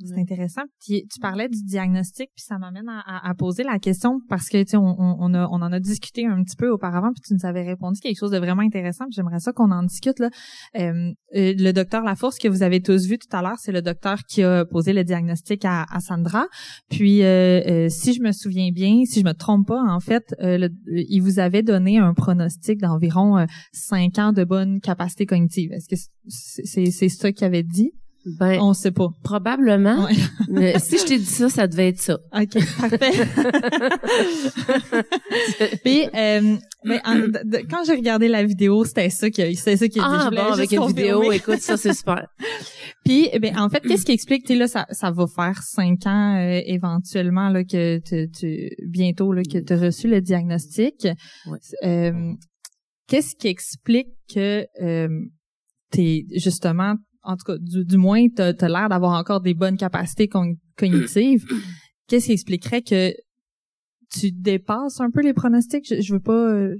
[0.05, 0.61] C'est intéressant.
[0.85, 4.71] Tu parlais du diagnostic, puis ça m'amène à, à- poser la question parce que tu
[4.71, 7.45] sais, on, on, a, on en a discuté un petit peu auparavant, puis tu nous
[7.45, 9.05] avais répondu quelque chose de vraiment intéressant.
[9.05, 10.29] puis J'aimerais ça qu'on en discute là.
[10.77, 13.81] Euh, euh, le docteur Lafource que vous avez tous vu tout à l'heure, c'est le
[13.81, 16.45] docteur qui a posé le diagnostic à, à Sandra.
[16.89, 20.35] Puis euh, euh, si je me souviens bien, si je me trompe pas, en fait,
[20.41, 20.69] euh, le-
[21.09, 25.71] il vous avait donné un pronostic d'environ euh, cinq ans de bonne capacité cognitive.
[25.71, 25.95] Est-ce que
[26.27, 27.91] c'est c'est c'est ça qu'il avait dit?
[28.39, 29.09] Ben, On sait pas.
[29.23, 30.05] probablement.
[30.05, 30.13] Ouais.
[30.49, 32.17] mais si je t'ai dit ça, ça devait être ça.
[32.33, 32.97] OK, parfait.
[35.83, 36.55] Puis, euh,
[36.85, 39.99] mais en- de- de- quand j'ai regardé la vidéo, c'était ça qui c'était ça qui
[39.99, 40.09] a dit.
[40.09, 42.27] Je Ah voulais bon, juste avec une vidéo, écoute, ça c'est super.
[43.05, 46.05] Puis, ben, en fait, qu'est-ce qui explique, tu sais, là, ça, ça va faire cinq
[46.07, 51.07] ans euh, éventuellement là que tu, tu bientôt là que tu as reçu le diagnostic.
[51.47, 51.57] Ouais.
[51.83, 52.33] Euh,
[53.07, 55.09] qu'est-ce qui explique que euh,
[55.91, 59.77] t'es justement, en tout cas, du, du moins, t'as as, l'air d'avoir encore des bonnes
[59.77, 61.45] capacités cogn- cognitives.
[62.07, 63.13] Qu'est-ce qui expliquerait que
[64.11, 65.87] tu dépasses un peu les pronostics?
[65.89, 66.75] Je, je veux pas euh,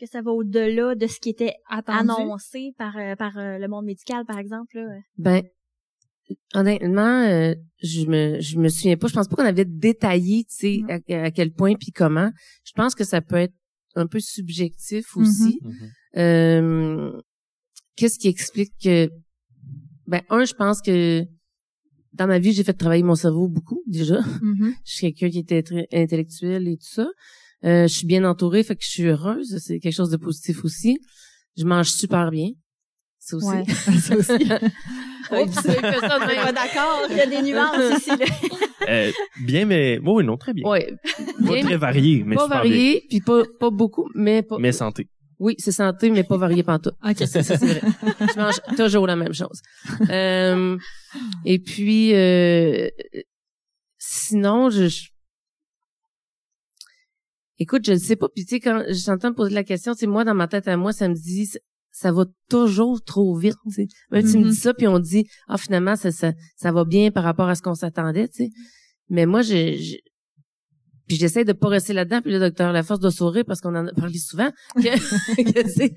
[0.00, 2.10] Que ça va au-delà de ce qui était attendu.
[2.10, 4.76] annoncé par euh, par euh, le monde médical, par exemple.
[4.76, 4.86] Là.
[5.18, 5.42] Ben,
[6.54, 9.06] honnêtement, euh, je me je me souviens pas.
[9.08, 12.30] Je pense pas qu'on avait détaillé, tu sais, à, à quel point puis comment.
[12.64, 13.54] Je pense que ça peut être
[13.94, 15.60] un peu subjectif aussi.
[15.62, 15.90] Mhm.
[16.16, 17.20] Euh,
[17.96, 19.08] Qu'est-ce qui explique que
[20.06, 21.24] ben un, je pense que
[22.12, 24.20] dans ma vie, j'ai fait travailler mon cerveau beaucoup déjà.
[24.40, 24.74] Mhm.
[24.84, 27.06] Je suis quelqu'un qui était très intellectuel et tout ça.
[27.64, 29.58] Euh, je suis bien entourée, fait que je suis heureuse.
[29.58, 30.98] C'est quelque chose de positif aussi.
[31.56, 32.50] Je mange super bien.
[33.18, 33.48] Ça aussi.
[33.48, 33.64] Ouais,
[34.00, 34.32] ça aussi.
[35.32, 36.20] Oups, fait ça.
[36.20, 37.02] Pas d'accord.
[37.10, 38.10] Il y a des nuances ici.
[38.10, 38.26] Là.
[38.88, 39.10] Euh,
[39.44, 40.68] bien, mais oui, non, très bien.
[40.68, 40.94] Ouais.
[41.16, 44.58] Pas Bien, très varié, mais pas super varié, puis pas pas beaucoup, mais pas.
[44.60, 45.08] Mais santé.
[45.38, 46.94] Oui, c'est santé, mais pas varié pantoute.
[47.04, 47.18] OK.
[47.26, 47.80] Ça, c'est vrai.
[47.82, 49.60] Je mange toujours la même chose.
[50.08, 50.78] Euh,
[51.44, 52.88] et puis, euh,
[53.98, 55.08] sinon, je, je-
[57.58, 58.28] écoute, je ne sais pas.
[58.34, 60.76] Puis tu sais, quand j'entends me poser la question, sais, moi dans ma tête à
[60.76, 61.50] moi, ça me dit,
[61.90, 63.56] ça, va toujours trop vite.
[63.68, 63.86] Tu sais.
[64.10, 64.50] Même tu me Mhm.
[64.50, 67.54] dis ça, puis on dit, ah finalement, ça, ça, ça va bien par rapport à
[67.54, 68.28] ce qu'on s'attendait.
[68.28, 68.50] Tu sais.
[69.08, 69.96] Mais moi, je, je-
[71.06, 72.20] puis j'essaie de pas rester là-dedans.
[72.22, 74.82] Puis le docteur, la force de sourire, parce qu'on en a parlé souvent, que,
[75.52, 75.94] que c'est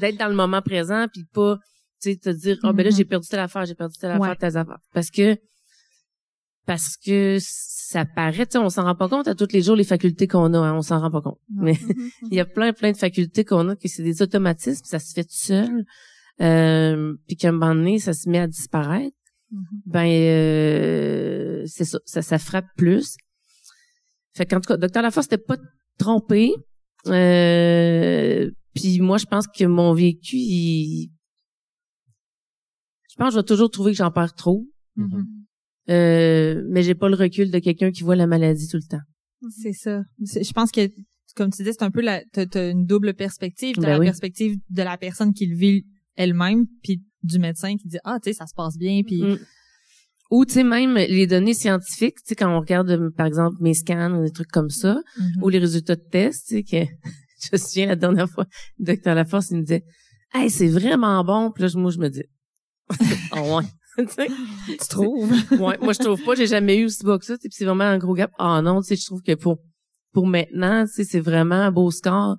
[0.00, 1.58] d'être dans le moment présent, puis pas,
[2.02, 2.96] tu sais, te dire, oh ben là, Mhm.
[2.96, 4.78] j'ai perdu telle affaire, j'ai perdu telle affaire, telle affaire.
[4.92, 5.36] Parce que,
[6.66, 9.74] parce que ça paraît, tu sais, on s'en rend pas compte à tous les jours
[9.76, 11.38] les facultés qu'on a, hein, on s'en rend pas compte.
[11.50, 11.74] Mais
[12.30, 15.12] il y a plein, plein de facultés qu'on a que c'est des automatismes, ça se
[15.12, 15.84] fait tout seul,
[16.40, 19.16] euh, puis qu'à un moment donné, ça se met à disparaître
[19.50, 19.64] Mhm.
[19.84, 23.16] ben euh, c'est ça, ça, ça frappe plus.
[24.34, 25.56] Fait qu'en tout cas, docteur Laforce n'était pas
[25.98, 26.54] trompé.
[27.08, 31.10] Euh, puis moi, je pense que mon vécu, il-
[33.10, 34.66] je pense que je vais toujours trouver que j'en perds trop.
[34.96, 35.26] Mhm.
[35.90, 39.02] Euh, mais j'ai pas le recul de quelqu'un qui voit la maladie tout le temps.
[39.50, 40.02] C'est ça.
[40.20, 40.88] Je pense que,
[41.34, 43.74] comme tu dis, c'est un peu la, t'as, une double perspective.
[43.76, 44.06] T'as Ben la oui.
[44.06, 48.30] perspective de la personne qui le vit elle-même, puis du médecin qui dit, ah, tu
[48.30, 49.38] sais, ça se passe bien, puis Mm.
[50.32, 53.56] Ou tu sais même les données scientifiques, tu sais quand on regarde euh, par exemple
[53.60, 55.42] mes scans ou des trucs comme ça, Mhm.
[55.42, 56.90] ou les résultats de tests, tu sais, que
[57.42, 58.46] je me souviens la dernière fois,
[58.78, 59.84] le docteur Laforce, il me disait,
[60.32, 61.50] hey, c'est vraiment bon.
[61.52, 62.22] Puis là, je- moi, je me dis,
[63.32, 63.64] oh, ouais.
[64.80, 65.30] tu trouves?
[65.60, 67.84] ouais, moi je trouve pas, j'ai jamais eu aussi bas que ça, puis c'est vraiment
[67.84, 68.30] un gros gap.
[68.38, 69.58] Ah oh, non, tu sais, je trouve que pour
[70.14, 72.36] pour maintenant, tu sais, c'est vraiment un beau score.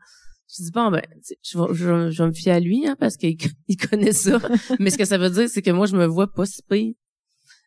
[0.50, 1.02] Je dis bon ben,
[1.44, 4.40] je vais, je, me fier à lui hein, parce qu'il il connaît ça.
[4.80, 6.94] Mais ce que ça veut dire, c'est que moi je me vois pas si pire.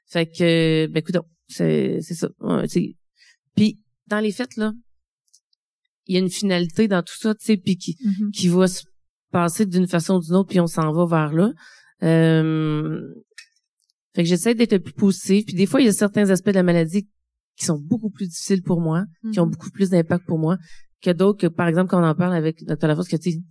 [0.09, 1.17] Fait que ben écoute,
[1.49, 2.29] c'est c'est ça.
[3.55, 4.73] puis dans les fêtes là,
[6.07, 8.31] il y a une finalité dans tout ça, tu sais, puis qui mm-hmm.
[8.31, 8.85] qui va se
[9.33, 11.53] passer d'une façon ou d'une autre, puis on s'en va vers là.
[12.03, 13.01] Euh,
[14.15, 15.45] fait que j'essaie d'être plus positive.
[15.45, 17.09] Puis des fois, il y a certains aspects de la maladie
[17.57, 19.53] qui sont beaucoup plus difficiles pour moi, qui ont mhm.
[19.53, 20.57] beaucoup plus d'impact pour moi
[21.03, 22.87] que d'autres que, par exemple, quand on en parle avec Dr.
[22.87, 23.43] Lafosse, que tu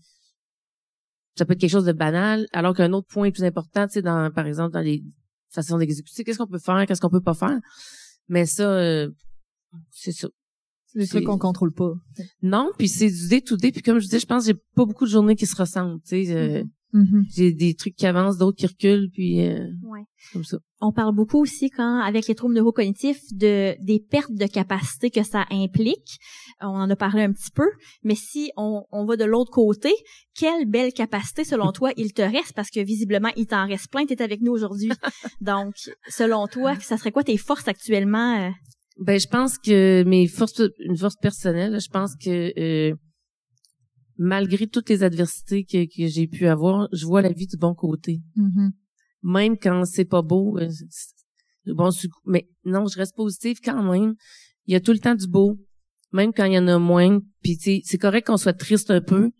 [1.37, 4.01] ça peut être quelque chose de banal, alors qu'un autre point plus important, tu sais,
[4.01, 5.03] dans, par exemple, dans les
[5.49, 7.59] façons d'exécuter, qu'est-ce qu'on peut faire, qu'est-ce qu'on peut pas faire?
[8.27, 9.09] Mais ça, euh,
[9.91, 10.27] c'est ça.
[10.85, 11.93] C'est des trucs qu'on contrôle pas.
[12.41, 13.71] Non, puis c'est du day to day.
[13.71, 16.01] Puis comme je disais, je pense que j'ai pas beaucoup de journées qui se ressemblent.
[16.01, 16.69] Tu sais, euh, mhm.
[16.95, 17.23] Mm-hmm.
[17.35, 19.67] J'ai des trucs qui avancent, d'autres qui reculent, puis euh,
[20.31, 20.57] comme ça.
[20.79, 25.21] On parle beaucoup aussi quand, avec les troubles neurocognitifs, de des pertes de capacité que
[25.23, 26.19] ça implique.
[26.61, 27.67] On en a parlé un petit peu,
[28.03, 29.93] mais si on, on va de l'autre côté,
[30.37, 34.05] quelle belle capacité, selon toi, il te reste, parce que visiblement, il t'en reste plein,
[34.05, 34.91] t'es avec nous aujourd'hui.
[35.41, 35.73] Donc,
[36.07, 38.47] selon toi, ça serait quoi tes forces actuellement?
[38.47, 38.51] Euh?
[38.99, 42.95] Ben, je pense que mes forces, une force personnelle, je pense que euh,
[44.17, 47.73] malgré toutes les adversités que, que j'ai pu avoir, je vois la vie du bon
[47.73, 48.21] côté.
[48.37, 48.71] Mm-hmm.
[49.23, 50.69] Même quand c'est pas beau, euh,
[51.67, 51.89] bon,
[52.25, 54.15] mais non, je reste positive quand même.
[54.67, 55.57] Il y a tout le temps du beau,
[56.11, 57.19] même quand il y en a moins.
[57.41, 59.31] Puis c'est correct qu'on soit triste un peu,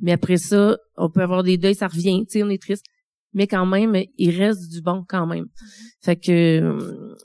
[0.00, 2.84] mais après ça, on peut avoir des deuils, ça revient, tu sais, on est triste.
[3.34, 5.46] Mais quand même, il reste du bon quand même.
[6.02, 6.78] Fait que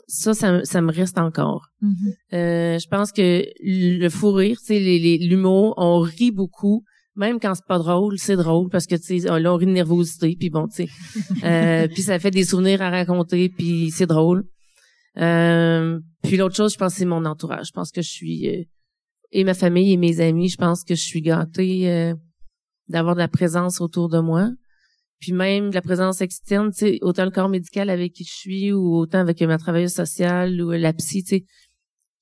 [0.06, 1.66] ça, ça, me reste encore.
[1.82, 2.12] Mm-hmm.
[2.34, 6.84] euh, je pense que le fou rire, tu sais, l'humour, on rit beaucoup,
[7.18, 9.72] même quand c'est pas drôle, c'est drôle parce que tu sais là on rit de
[9.72, 10.88] nervosité puis bon tu sais
[11.44, 14.44] euh, puis ça fait des souvenirs à raconter puis c'est drôle.
[15.18, 17.66] Euh, puis l'autre chose, je pense c'est mon entourage.
[17.66, 18.62] Je pense que je suis euh,
[19.32, 22.14] et ma famille et mes amis, je pense que je suis gâtée euh,
[22.88, 24.48] d'avoir de la présence autour de moi.
[25.20, 28.72] Puis même la présence externe, tu sais, autant le corps médical avec qui je suis
[28.72, 31.44] ou autant avec ma travailleuse sociale ou la psy, tu sais,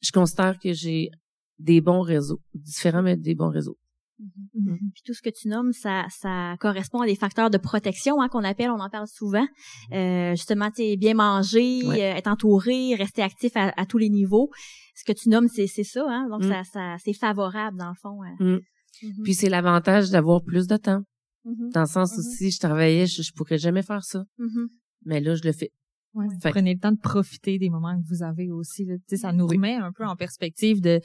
[0.02, 1.10] je considère que j'ai
[1.58, 3.78] des bons réseaux, différents mais des bons réseaux.
[4.20, 4.62] Mm-hmm.
[4.62, 4.92] Mm-hmm.
[4.94, 8.28] Puis tout ce que tu nommes, ça, ça correspond à des facteurs de protection hein,
[8.28, 9.46] qu'on appelle, on en parle souvent.
[9.92, 14.50] Euh, justement, tu bien manger, euh, être entouré, rester actif à, tous les niveaux.
[14.94, 16.04] Ce que tu nommes, c'est ça.
[16.08, 16.28] Hein?
[16.30, 16.48] Donc, mm.
[16.48, 18.22] ça, ça c'est favorable dans le fond.
[18.22, 18.44] Euh.
[18.44, 18.60] Mm.
[19.02, 19.22] Mm-hmm.
[19.24, 21.02] Puis c'est l'avantage d'avoir plus de temps.
[21.72, 24.24] Dans le sens où si je travaillais, je, je pourrais jamais faire ça.
[25.04, 25.70] Mais là, je le fais.
[26.14, 28.86] Ouais, prenez le temps de profiter des moments que vous avez aussi.
[28.86, 28.94] Là.
[29.16, 31.00] Ça nous remet un peu en perspective de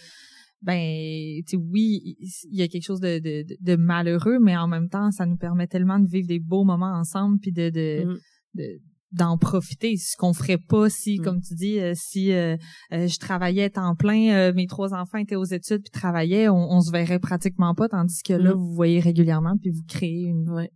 [0.61, 4.89] ben tu oui il y a quelque chose de, de, de, malheureux mais en même
[4.89, 8.77] temps ça nous permet tellement de vivre des beaux moments ensemble puis de de, mm.
[9.11, 11.23] D'en profiter ce qu'on ferait pas si mm.
[11.23, 12.55] comme tu dis euh, si euh,
[12.93, 16.81] euh, je travaillais temps plein mes trois enfants étaient aux études puis travaillaient on, on
[16.81, 18.57] se verrait pratiquement pas tandis que là mm.
[18.57, 20.71] vous voyez régulièrement puis vous créez une ouais.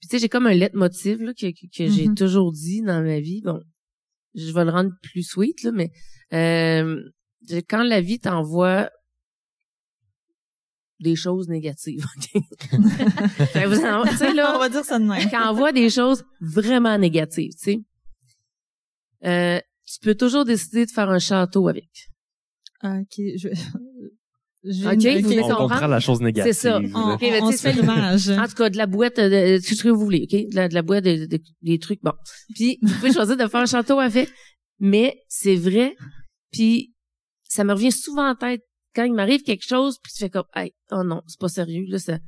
[0.00, 2.14] puis tu sais j'ai comme un leitmotiv là que que, que j'ai mm-hmm.
[2.14, 3.60] toujours dit dans ma vie bon
[4.34, 5.90] je vais le rendre plus sweet là mais
[7.68, 8.90] quand la vie t'envoie
[11.00, 12.04] des choses négatives.
[12.72, 15.30] vous en, là, on va dire ça de même.
[15.30, 17.80] Quand on voit des choses vraiment négatives, tu sais,
[19.24, 21.88] euh, tu peux toujours décider de faire un château avec.
[22.84, 23.48] Ok, je...
[24.64, 26.52] je okay, vous on comprend la chose négative.
[26.52, 26.80] C'est ça.
[26.94, 28.28] On, okay, on, se fait l'image.
[28.30, 30.74] En tout cas, de la boîte, de, ce que vous voulez, ok, de la, de
[30.74, 32.12] la boîte, de, des trucs, bon.
[32.54, 34.28] Puis vous pouvez choisir de faire un château avec,
[34.78, 35.96] mais c'est vrai.
[36.52, 36.94] Puis
[37.44, 38.62] ça me revient souvent en tête
[38.98, 41.84] quand il m'arrive quelque chose, puis tu fais comme, hey, oh non, c'est pas sérieux,
[41.86, 42.18] là, ça.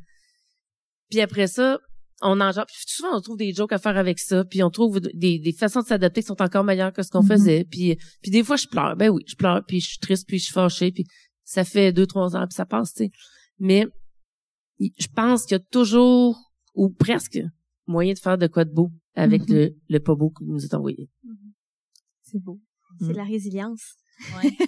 [1.11, 1.80] Puis après ça,
[2.22, 5.00] on en genre, souvent on trouve des jokes à faire avec ça, puis on trouve
[5.00, 7.26] des, des façons de s'adapter qui sont encore meilleures que ce qu'on mm-hmm.
[7.26, 7.64] faisait.
[7.64, 10.38] Puis, puis des fois je pleure, ben oui, je pleure, puis je suis triste, puis
[10.38, 11.06] je suis fâchée, puis
[11.42, 13.11] ça fait deux trois ans, puis ça passe, tu sais.
[13.59, 13.87] Mais
[14.78, 16.38] je pense qu'il y a toujours
[16.74, 17.40] ou presque
[17.88, 19.54] moyen de faire de quoi de beau avec mm-hmm.
[19.54, 21.11] le, le pas beau que nous est envoyé.
[21.26, 21.52] Mm-hmm.
[22.22, 22.61] C'est beau.
[23.00, 23.16] C'est mm.
[23.16, 23.96] la résilience.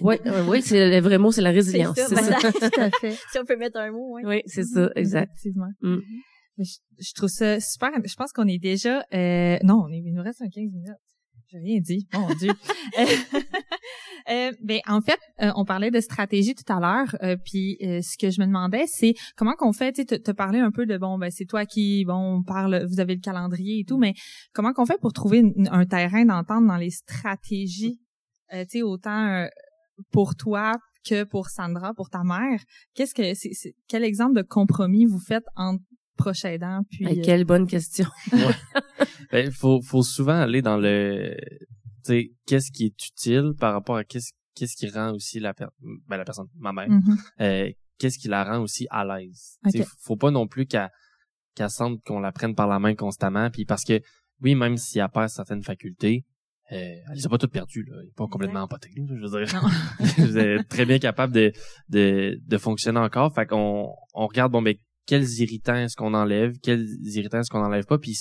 [0.01, 1.95] Oui, oui, c'est le vrai mot, c'est la résilience.
[1.95, 3.17] C'est ça, tout à fait.
[3.31, 4.21] si on peut mettre un mot, oui.
[4.25, 4.91] Oui, c'est ça, mm-hmm.
[4.95, 5.31] exact.
[5.33, 5.71] Effectivement.
[5.81, 5.97] Mm.
[6.59, 7.89] Je, je, trouve ça super.
[8.03, 9.03] Je pense qu'on est déjà.
[9.13, 10.97] Euh, non, on est, il nous reste un 15 minutes.
[11.53, 12.07] J'ai rien dit.
[12.13, 12.51] Mon Dieu.
[14.29, 17.15] euh, ben, en fait, euh, on parlait de stratégie tout à l'heure.
[17.21, 19.93] Euh, puis euh, ce que je me demandais, c'est comment qu'on fait.
[19.93, 22.85] Tu te parler un peu de bon, ben c'est toi qui bon parle.
[22.89, 24.15] Vous avez le calendrier et tout, mais
[24.53, 27.99] comment qu'on fait pour trouver un terrain d'entente dans les stratégies
[28.53, 29.47] euh, tu sais, autant euh,
[30.11, 30.73] pour toi
[31.05, 32.59] que pour Sandra, pour ta mère.
[32.93, 35.83] Qu'est-ce que c'est, quel exemple de compromis vous faites entre
[36.17, 36.81] proche aidant.
[36.89, 38.07] Puis euh, quelle bonne question.
[39.31, 41.67] Ben, faut, faut souvent aller dans le, tu
[42.03, 45.69] sais, qu'est-ce qui est utile par rapport à qu'est-ce, qu'est-ce qui rend aussi la, per-
[46.07, 47.17] ben, la personne, ma mère, mhm.
[47.41, 49.57] euh, qu'est-ce qui la rend aussi à l'aise.
[49.65, 49.71] Ok.
[49.71, 50.91] Tu sais, Faut pas non plus qu'elle,
[51.55, 53.99] qu'elle sente qu'on la prenne par la main constamment, puis parce que,
[54.41, 56.25] oui, même si elle perd certaines facultés,
[56.75, 57.95] elle les a pas toutes perdues, là.
[58.01, 59.61] Elle est pas complètement empotée, je veux dire.
[60.17, 61.51] Vous êtes très bien capable de,
[61.89, 63.33] de, de fonctionner encore.
[63.33, 67.63] Fait qu'on on regarde, bon, mais quels irritants est-ce qu'on enlève, quels irritants est-ce qu'on
[67.63, 68.17] enlève pas, puis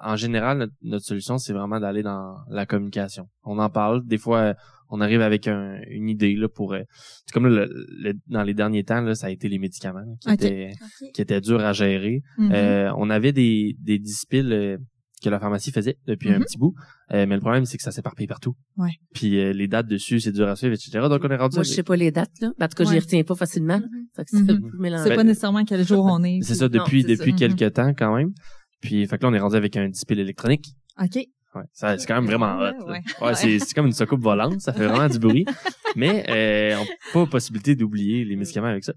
[0.00, 3.28] en général, notre, notre solution, c'est vraiment d'aller dans la communication.
[3.44, 4.04] On en parle.
[4.04, 4.54] Des fois,
[4.90, 6.74] on arrive avec un- une idée là pour.
[6.74, 6.82] euh,
[7.26, 10.00] c'est comme là, le- le- dans les derniers temps, là, ça a été les médicaments
[10.00, 10.72] là, qui étaient
[11.14, 12.22] qui étaient durs à gérer.
[12.38, 12.50] Mhm.
[12.52, 14.78] Euh, on avait des des dispiles euh,
[15.24, 16.44] que la pharmacie faisait depuis un Mhm.
[16.44, 16.74] petit bout,
[17.12, 18.54] Euh, mais le problème c'est que ça s'éparpille partout.
[18.76, 18.90] Ouais.
[19.14, 20.90] Puis euh, les dates dessus, c'est dur à suivre, etc.
[21.08, 21.56] Donc on est rendu.
[21.56, 22.50] Moi, je sais pas les dates, là.
[22.58, 22.94] Ben, En tout cas, je Ouais.
[22.94, 23.80] les retiens pas facilement.
[24.16, 26.40] Fait que c'est pas nécessairement quel jour on est.
[26.42, 27.08] C'est ça Non, depuis ça.
[27.08, 27.38] depuis Mhm.
[27.38, 28.32] quelques temps quand même.
[28.80, 30.66] Puis fait que là on est rendu avec un dispile électronique.
[31.02, 31.16] OK.
[31.16, 32.90] Ouais, ça c'est quand même vraiment Ouais, hot.
[32.90, 33.00] ouais.
[33.22, 35.44] Ouais, c'est c'est comme une soucoupe volante, ça fait vraiment du bruit.
[35.96, 38.92] Mais euh, on n'a pas possibilité d'oublier les médicaments avec ça.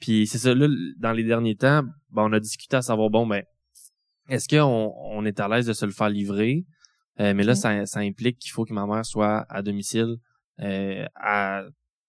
[0.00, 0.66] Puis c'est ça là
[0.98, 3.42] dans les derniers temps, ben, on a discuté à savoir bon ben
[4.28, 6.64] est-ce qu'on on est à l'aise de se le faire livrer?
[7.20, 10.16] Euh, mais là ça, ça implique qu'il faut que ma mère soit à domicile
[10.60, 11.62] euh, à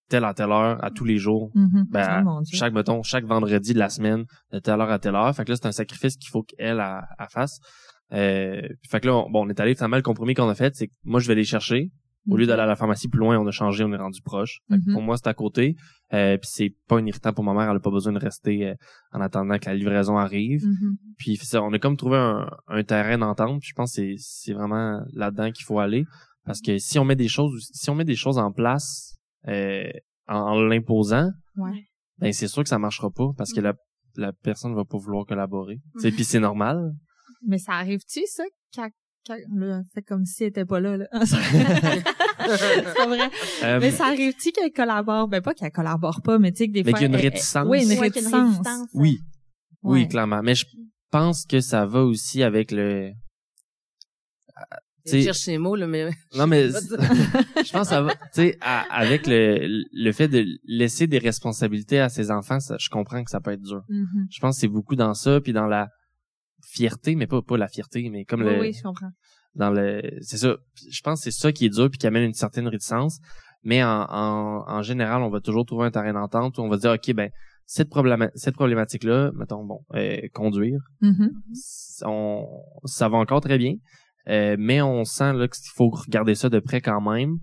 [0.07, 1.51] telle à telle heure à tous les jours.
[1.55, 1.85] Mhm.
[1.89, 5.35] ben, oh chaque mettons chaque vendredi de la semaine de telle heure à telle heure.
[5.35, 7.59] Fait que là c'est un sacrifice qu'il faut qu'elle elle, elle fasse.
[8.11, 10.75] Euh, fait que là on, bon on est allé finalement le compromis qu'on a fait
[10.75, 11.91] c'est que moi je vais les chercher
[12.27, 12.47] au lieu Ok.
[12.49, 14.83] d'aller à la pharmacie plus loin on a changé on est rendu proche Fait que
[14.87, 14.93] Mhm.
[14.93, 15.75] pour moi c'est à côté
[16.13, 18.67] euh, puis c'est pas un irritant pour ma mère elle a pas besoin de rester
[18.67, 18.73] euh,
[19.13, 20.97] en attendant que la livraison arrive Mhm.
[21.17, 23.61] puis on a comme trouvé un, un terrain d'entente.
[23.63, 26.05] Je pense que c'est vraiment là-dedans qu'il faut aller
[26.45, 29.89] parce que si on met des choses si on met des choses en place euh,
[30.27, 31.85] en, en l'imposant, Ouais.
[32.19, 33.73] ben c'est sûr que ça marchera pas parce que la
[34.15, 35.77] la personne va pas vouloir collaborer.
[36.01, 36.91] Puis c'est normal.
[37.47, 38.43] Mais ça arrive-tu, ça?
[38.75, 38.89] Quand,
[39.53, 41.05] là, fait comme si elle était pas là, là.
[41.25, 43.29] c'est pas vrai.
[43.63, 45.27] Euh, Mais ça arrive-tu qu'elle collabore?
[45.27, 46.99] Ben, pas qu'elle collabore pas, mais tu sais que des Mais fois.
[46.99, 47.67] qu'il y a une elle- elle- réticence.
[47.67, 48.33] Oui, une Ouais, réticence.
[48.33, 48.87] résistance.
[48.93, 49.19] oui,
[49.83, 50.07] oui, Ouais.
[50.07, 50.41] clairement.
[50.43, 50.65] Mais je
[51.11, 53.11] pense que ça va aussi avec le.
[55.05, 58.13] Je cherche ces mots, là, mais Non mais Je pense que ça va.
[58.13, 62.89] Tu sais, avec le le fait de laisser des responsabilités à ses enfants, ça, je
[62.89, 63.81] comprends que ça peut être dur.
[63.89, 64.27] Mhm.
[64.29, 65.87] Je pense que c'est beaucoup dans ça, puis dans la
[66.63, 69.11] fierté, mais pas pas la fierté, mais comme Oui, le oui, je comprends.
[69.55, 70.55] dans le c'est ça.
[70.89, 73.19] Je pense que c'est ça qui est dur puis qui amène une certaine réticence.
[73.63, 76.77] Mais en, en, en général, on va toujours trouver un terrain d'entente où on va
[76.77, 77.29] dire ok ben
[77.65, 81.31] cette probléma cette problématique là, mettons bon euh, conduire, Mhm.
[82.05, 82.45] on
[82.85, 83.73] ça va encore très bien,
[84.29, 87.37] euh, mais on sent là qu'il faut regarder ça de près quand même.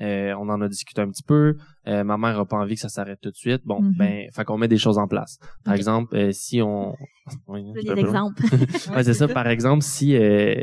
[0.00, 1.56] Euh, on en a discuté un petit peu.
[1.88, 3.62] Euh, ma mère a pas envie que ça s'arrête tout de suite.
[3.64, 3.94] Bon, Mhm.
[3.96, 5.38] ben, fait qu'on met des choses en place.
[5.64, 6.94] Par exemple, euh, si on,
[7.48, 8.42] Oui, Des c'est exemples.
[8.94, 9.28] Ouais, ça.
[9.28, 10.54] Par exemple, si euh,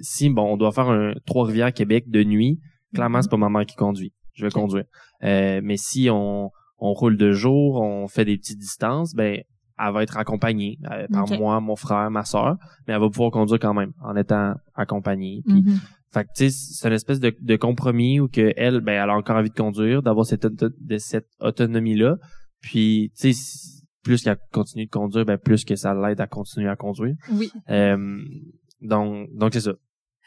[0.00, 2.60] si bon, on doit faire un Trois-Rivières Québec de nuit,
[2.94, 3.22] clairement Mhm.
[3.22, 4.12] c'est pas ma mère qui conduit.
[4.34, 4.84] Je vais conduire.
[5.24, 6.50] Euh, mais si on
[6.82, 9.42] on roule de jour, on fait des petites distances, ben
[9.82, 12.56] elle va être accompagnée euh, par moi, mon frère, ma soeur,
[12.86, 15.42] mais elle va pouvoir conduire quand même en étant accompagnée.
[15.46, 15.78] Puis, Mhm.
[16.12, 19.10] Fait que tu sais, c'est une espèce de, de compromis où que elle, ben elle
[19.10, 22.16] a encore envie de conduire, d'avoir cette auto- de cette autonomie là.
[22.60, 26.68] Puis tu sais, plus qu'elle continue de conduire, ben plus que ça l'aide à continuer
[26.68, 27.14] à conduire.
[27.32, 27.50] Oui.
[27.68, 28.18] Euh,
[28.80, 29.72] donc, donc c'est ça.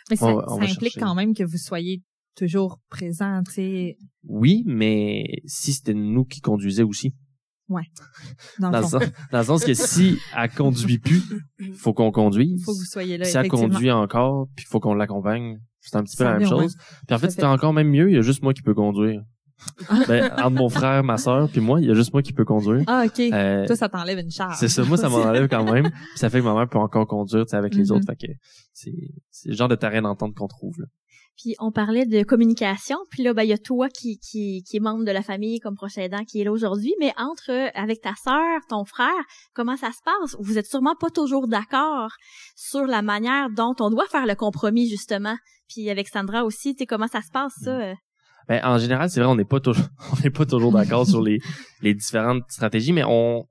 [0.10, 1.00] Mais ça, On va- on ça implique chercher.
[1.00, 2.02] quand même que vous soyez
[2.36, 7.13] toujours présent, tu sais, Oui, mais si c'était nous qui conduisait aussi,
[8.60, 9.00] dans dans le fond.
[9.00, 11.22] sens, dans le sens que si elle conduit plus,
[11.76, 12.63] faut qu'on conduise.
[12.63, 16.04] Faut que vous soyez là, si elle conduit encore, puis faut qu'on l'accompagne, c'est un
[16.04, 16.76] petit peu la même chose.
[17.08, 19.22] Puis en fait, fait- encore même mieux, il y a juste moi qui peux conduire.
[20.08, 22.43] ben, entre mon frère, ma soeur, puis moi, il y a juste moi qui peux
[22.43, 22.84] conduire.
[22.88, 23.19] Ah, OK.
[23.19, 24.58] Euh, Toi, ça t'enlève une charge.
[24.58, 25.89] c'est ça, moi ça m'en enlève quand même.
[25.89, 27.91] Puis ça fait que ma mère peut encore conduire avec les Mhm.
[27.91, 28.06] autres.
[28.08, 28.34] Fait que
[28.74, 28.91] c'est
[29.30, 30.74] c'est le genre de terrain d'entente qu'on trouve.
[30.80, 30.86] Là.
[31.38, 34.78] Puis on parlait de communication, puis là ben il y a toi qui, qui qui
[34.78, 37.69] est membre de la famille comme proche aidant qui est là aujourd'hui, mais entre euh,
[37.74, 39.10] avec ta sœur, ton frère,
[39.54, 40.36] comment ça se passe?
[40.39, 42.12] Vous êtes sûrement pas toujours d'accord
[42.56, 45.36] sur la manière dont on doit faire le compromis justement.
[45.74, 47.93] Puis avec Sandra aussi, tu sais comment ça se passe ça euh?
[48.47, 51.21] Ben, en général, c'est vrai, on n'est pas toujours, on n'est pas toujours d'accord sur
[51.21, 51.39] les,
[51.82, 53.45] les différentes stratégies, mais on,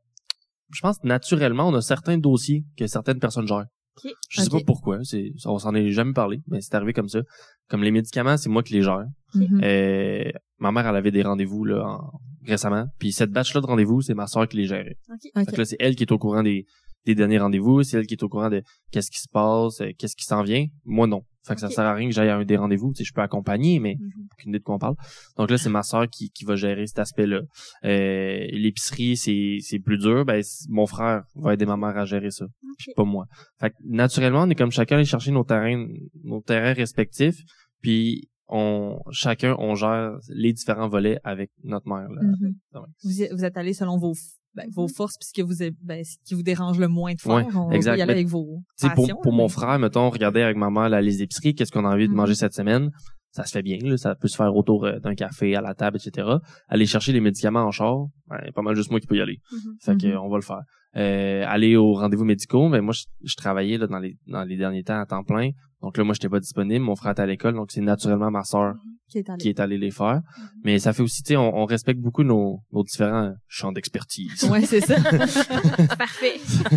[0.73, 3.67] je pense que naturellement, on a certains dossiers que certaines personnes gèrent.
[3.97, 4.13] Ok.
[4.31, 7.21] Je sais pas pourquoi, c'est, on s'en est jamais parlé, mais c'est arrivé comme ça.
[7.69, 9.05] Comme les médicaments, c'est moi qui les gère.
[9.35, 9.61] Mhm.
[9.63, 12.11] Euh, ma mère, elle avait des rendez-vous, là, en-
[12.47, 12.87] récemment.
[12.99, 14.97] Puis cette batch-là de rendez-vous, c'est ma soeur qui les gérait.
[15.11, 15.45] OK.
[15.45, 16.67] Fait que là, c'est elle qui est au courant des,
[17.07, 19.91] des derniers rendez-vous, c'est elle qui est au courant de qu'est-ce qui se passe, euh,
[19.99, 20.67] qu'est-ce qui s'en vient.
[20.85, 21.23] Moi non.
[21.45, 23.13] Fait que ça sert à rien que j'aille à un des rendez-vous, tu sais, je
[23.13, 24.11] peux accompagner, mais Mhm.
[24.33, 24.95] aucune idée de quoi on parle.
[25.37, 27.41] Donc là, c'est ma sœur qui, qui va gérer cet aspect-là.
[27.85, 30.25] Euh, l'épicerie, c'est, c'est plus dur.
[30.25, 32.95] Ben, mon frère va aider ma mère à gérer ça, Ok.
[32.95, 33.27] pas moi.
[33.59, 35.85] Fait que naturellement, on est comme chacun aller chercher nos terrains,
[36.23, 37.41] nos terrains respectifs,
[37.81, 42.09] puis on, chacun, on gère les différents volets avec notre mère.
[42.09, 42.23] Là.
[42.23, 42.55] Mhm.
[42.75, 44.13] Ah vous, vous êtes allé selon vos,
[44.55, 44.89] ben, vos Mhm.
[44.91, 47.33] forces, puis ce que vous, ben, ce qui vous dérange le moins de faire.
[47.33, 47.93] Ouais, on exact.
[47.93, 50.71] peut y aller Mais, avec vos passions, pour, pour mon frère, mettons, regarder avec ma
[50.71, 52.91] mère la liste d'épicerie, qu'est-ce qu'on a envie de manger cette semaine,
[53.31, 55.75] ça se fait bien, là, ça peut se faire autour euh, d'un café, à la
[55.75, 56.29] table, etc.
[56.69, 59.39] Aller chercher les médicaments en char, ben, pas mal juste moi qui peux y aller.
[59.51, 59.59] Mhm.
[59.81, 60.61] Fait que on va le faire.
[60.97, 64.59] Euh, aller aux rendez-vous médicaux, ben moi je, je travaillais là dans les dans les
[64.59, 65.49] derniers temps à temps plein.
[65.83, 68.45] Donc là moi j'étais pas disponible, mon frère était à l'école, donc c'est naturellement ma
[68.45, 68.75] sœur
[69.11, 69.39] Qui est allé.
[69.39, 70.21] qui est allée les faire.
[70.65, 74.45] Mais ça fait aussi tu sais on, on respecte beaucoup nos nos différents champs d'expertise.
[74.51, 74.95] Ouais, c'est ça.
[75.99, 76.35] Parfait.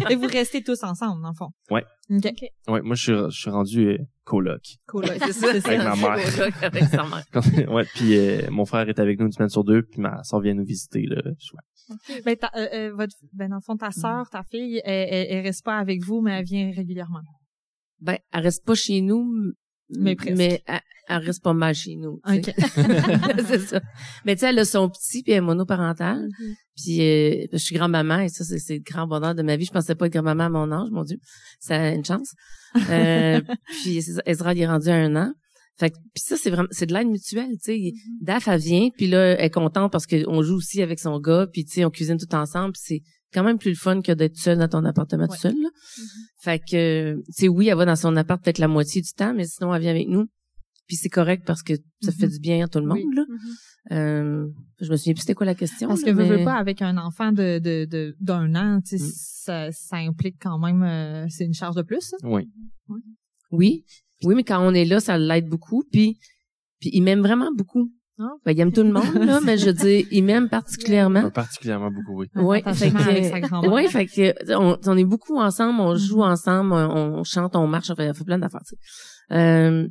[0.09, 1.49] Et vous restez tous ensemble, dans le fond.
[1.69, 1.83] Ouais.
[2.11, 2.45] OK.
[2.67, 4.61] Ouais, moi je suis je suis rendu euh, coloc.
[4.93, 6.53] Ouais, C'est ça, Avec ma mère.
[6.63, 7.23] avec sa mère.
[7.31, 10.23] Quand- ouais, puis euh, mon frère est avec nous une semaine sur deux, puis ma
[10.23, 11.21] soeur vient nous visiter là.
[11.25, 12.21] Ouais.
[12.25, 15.27] Ben, ta- euh, euh, votre, ben, dans le fond, ta sœur, ta fille, elle, elle,
[15.29, 17.19] elle reste pas avec vous, mais elle vient régulièrement.
[18.05, 19.25] Ben, elle reste pas chez nous,
[19.89, 20.37] Mais presque.
[20.37, 22.19] mais elle, elle reste pas mal chez nous.
[22.25, 22.51] tu sais.
[22.51, 22.55] OK.
[23.47, 23.81] c'est ça.
[24.25, 26.21] Mais tu sais, elle a son petit, puis elle est monoparentale.
[26.21, 26.55] Mhm.
[26.75, 29.65] Puis euh, je suis grand-maman, et ça, c'est, le grand bonheur de ma vie.
[29.65, 31.17] Je pensais pas être grand-maman à mon âge, mon Dieu.
[31.59, 32.33] Ça a une chance.
[32.89, 33.41] Euh,
[33.83, 35.33] puis c'est ça, Ezra, il est rendu à un an.
[35.77, 37.91] Fait que, puis ça, c'est vraiment, c'est de l'aide mutuelle, tu sais.
[38.21, 41.47] Daf, elle vient, puis là, elle est contente parce qu'on joue aussi avec son gars,
[41.51, 43.01] puis tu sais, on cuisine tout ensemble, puis c'est
[43.35, 45.35] quand même plus le fun que d'être seul dans ton appartement Ouais.
[45.35, 45.69] tout seul, là.
[46.41, 49.33] Fait que, tu sais, oui, elle va dans son appart peut-être la moitié du temps,
[49.35, 50.25] mais sinon, elle vient avec nous.
[50.87, 52.31] Puis c'est correct parce que ça fait Mhm.
[52.33, 53.15] du bien à tout le monde, Oui.
[53.15, 53.23] là.
[53.27, 53.39] Mhm.
[53.91, 54.47] Euh,
[54.81, 55.87] je me souviens plus c'était quoi la question.
[55.89, 58.81] Parce que là, veux, mais- veux pas, avec un enfant de, de, de, d'un an,
[58.81, 59.09] tu sais, Mm.
[59.15, 62.17] ça, ça implique quand même, euh, c'est une charge de plus, ça.
[62.23, 62.49] Oui.
[63.51, 63.83] Oui.
[64.23, 65.83] Oui, mais quand on est là, ça l'aide beaucoup.
[65.91, 66.17] Puis,
[66.79, 67.91] puis il m'aime vraiment beaucoup.
[68.17, 68.29] Ah.
[68.45, 71.29] Ben, il aime tout le monde, là, mais je veux dire, il m'aime particulièrement.
[71.31, 72.27] Particulièrement beaucoup, oui.
[72.73, 73.71] Fait que, avec sa grand-mère.
[73.73, 76.31] ouais, fait que, on, on est beaucoup ensemble, on joue Mhm.
[76.31, 79.35] ensemble, on, on chante, on marche, on fait, on fait plein d'affaires, tu sais.
[79.35, 79.87] Euh,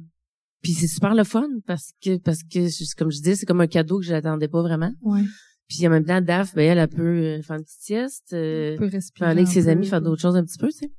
[0.63, 3.61] puis c'est super le fun parce que, parce que, je- comme je disais, c'est comme
[3.61, 4.93] un cadeau que j'attendais pas vraiment.
[5.03, 5.23] Ouais.
[5.69, 8.77] Puis en même temps, Daph, ben, elle, elle peut euh, faire une petite sieste, euh,
[8.79, 9.31] peut respirer.
[9.31, 9.71] aller avec un ses peu.
[9.71, 10.91] amis, faire d'autres choses un petit peu, tu sais.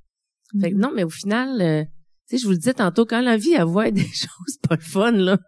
[0.62, 0.82] Fait que Mhm.
[0.82, 1.84] non, mais au final, euh,
[2.30, 4.76] tu sais, je vous le disais tantôt, quand la vie, elle voit des choses pas
[4.76, 5.40] le fun, là,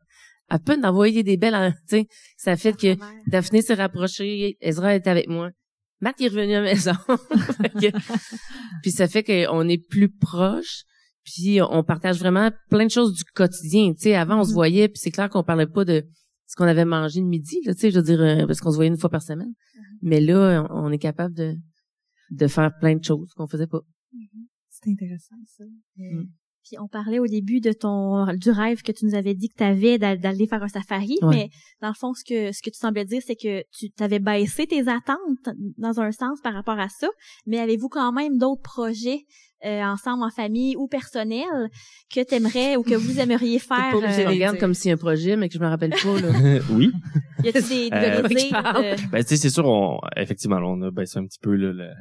[0.50, 2.96] elle peut en envoyer des belles, hein, tu sais, ça fait que
[3.30, 5.50] Daphné s'est rapprochée, Ezra est avec moi.
[6.00, 6.92] Matt est revenu à la maison.
[8.84, 10.84] Puis ça fait qu'on est plus proches.
[11.24, 13.94] Puis on partage vraiment plein de choses du quotidien.
[13.94, 14.54] Tu sais, avant on se Mhm.
[14.54, 16.06] voyait, puis c'est clair qu'on parlait pas de
[16.46, 18.72] ce qu'on avait mangé le midi, là, tu sais, je veux dire, euh, parce qu'on
[18.72, 19.54] se voyait une fois par semaine.
[20.02, 21.56] Mais là, on on est capable de
[22.32, 23.82] de faire plein de choses qu'on faisait pas.
[24.70, 25.64] C'est intéressant, ça.
[25.98, 26.28] Mm.
[26.68, 29.56] Puis on parlait au début de ton du rêve que tu nous avais dit que
[29.58, 31.30] tu avais d'aller faire un safari, Ouais.
[31.36, 31.50] mais
[31.82, 34.68] dans le fond ce que ce que tu semblais dire c'est que tu t'avais baissé
[34.68, 37.08] tes attentes dans un sens par rapport à ça,
[37.46, 39.22] mais avez-vous quand même d'autres projets
[39.66, 41.70] euh, ensemble en famille ou personnels
[42.14, 44.60] que t'aimerais ou que vous aimeriez faire pas euh, regarde dire.
[44.60, 46.60] comme si un projet, mais que je me rappelle pas, là.
[46.72, 46.92] oui.
[47.44, 48.84] y a-t-il des, Euh, de parle?
[48.84, 51.56] de- Ben, tu sais, c'est sûr, on, effectivement, là, on a baissé un petit peu
[51.56, 51.94] là, le-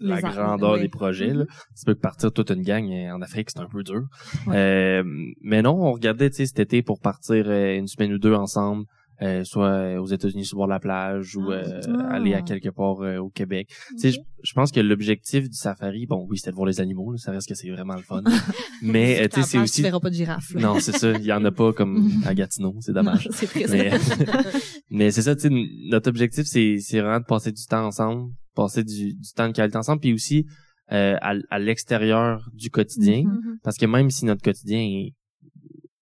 [0.00, 0.80] la grandeur oui.
[0.80, 1.32] des projets.
[1.32, 1.44] Là.
[1.78, 4.02] Tu peux partir toute une gang euh, en Afrique, c'est un peu dur.
[4.48, 4.56] Ouais.
[4.56, 5.04] Euh,
[5.40, 8.34] mais non, on regardait, tu sais, cet été pour partir euh, une semaine ou deux
[8.34, 8.84] ensemble,
[9.24, 12.14] euh, soit aux États-Unis sur bord de la plage ou euh, Ah.
[12.16, 13.68] aller à quelque part euh, au Québec.
[13.98, 17.10] Tu sais, je, pense que l'objectif du safari, bon, oui, c'était de voir les animaux,
[17.12, 18.22] là, ça reste que c'est vraiment le fun.
[18.82, 19.82] mais euh, tu sais, c'est Tu aussi...
[19.82, 20.54] verras pas de girafe.
[20.54, 23.28] Non, c'est ça, il y en a pas comme à Gatineau, c'est dommage.
[23.32, 23.70] C'est triste.
[23.72, 23.90] Mais,
[24.90, 25.48] mais c'est ça, tu sais,
[25.90, 29.52] notre objectif, c'est, c'est vraiment de passer du temps ensemble, passer du, du temps de
[29.54, 30.46] qualité ensemble, puis aussi
[30.92, 33.32] euh, à, à l'extérieur du quotidien, Mhm.
[33.32, 33.58] Mhm.
[33.62, 35.14] parce que même si notre quotidien est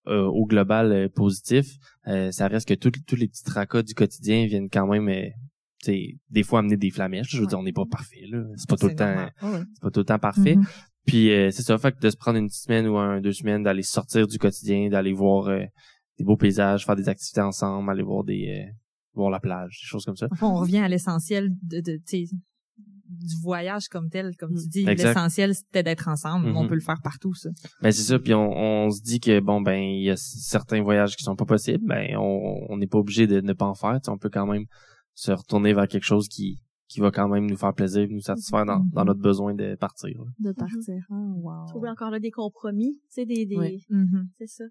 [0.07, 1.77] euh, au global euh, positif,
[2.07, 5.29] euh, ça reste que tous tous les petits tracas du quotidien viennent quand même, euh,
[5.79, 7.29] tu sais, des fois amener des flamèches.
[7.29, 9.63] Je veux dire, on n'est pas parfait là, c'est pas tout le temps, ouais.
[9.73, 10.55] c'est pas tout le temps parfait.
[10.55, 10.65] Mhm.
[11.05, 13.63] Puis euh, c'est ça, fait que de se prendre une semaine ou un deux semaines,
[13.63, 15.63] d'aller sortir du quotidien, d'aller voir euh,
[16.17, 18.71] des beaux paysages, faire des activités ensemble, aller voir des euh,
[19.13, 20.27] voir la plage, des choses comme ça.
[20.31, 21.99] Enfin, on revient à l'essentiel de, de
[23.13, 24.87] du voyage comme tel, comme tu dis.
[24.87, 25.09] Exact.
[25.09, 26.49] L'essentiel, c'était d'être ensemble.
[26.55, 27.49] On peut le faire partout, ça.
[27.81, 30.81] Ben c'est ça, puis on, on se dit que bon ben il y a certains
[30.81, 33.75] voyages qui sont pas possibles, ben on on n'est pas obligé de ne pas en
[33.75, 34.65] faire, tu sais, on peut quand même
[35.13, 38.65] se retourner vers quelque chose qui qui va quand même nous faire plaisir, nous satisfaire
[38.65, 40.11] dans, dans notre besoin de partir.
[40.19, 40.31] là.
[40.37, 41.03] De partir.
[41.09, 41.65] Ah, wow.
[41.67, 43.79] trouver encore là des compromis, tu sais des, des
[44.37, 44.63] c'est ça.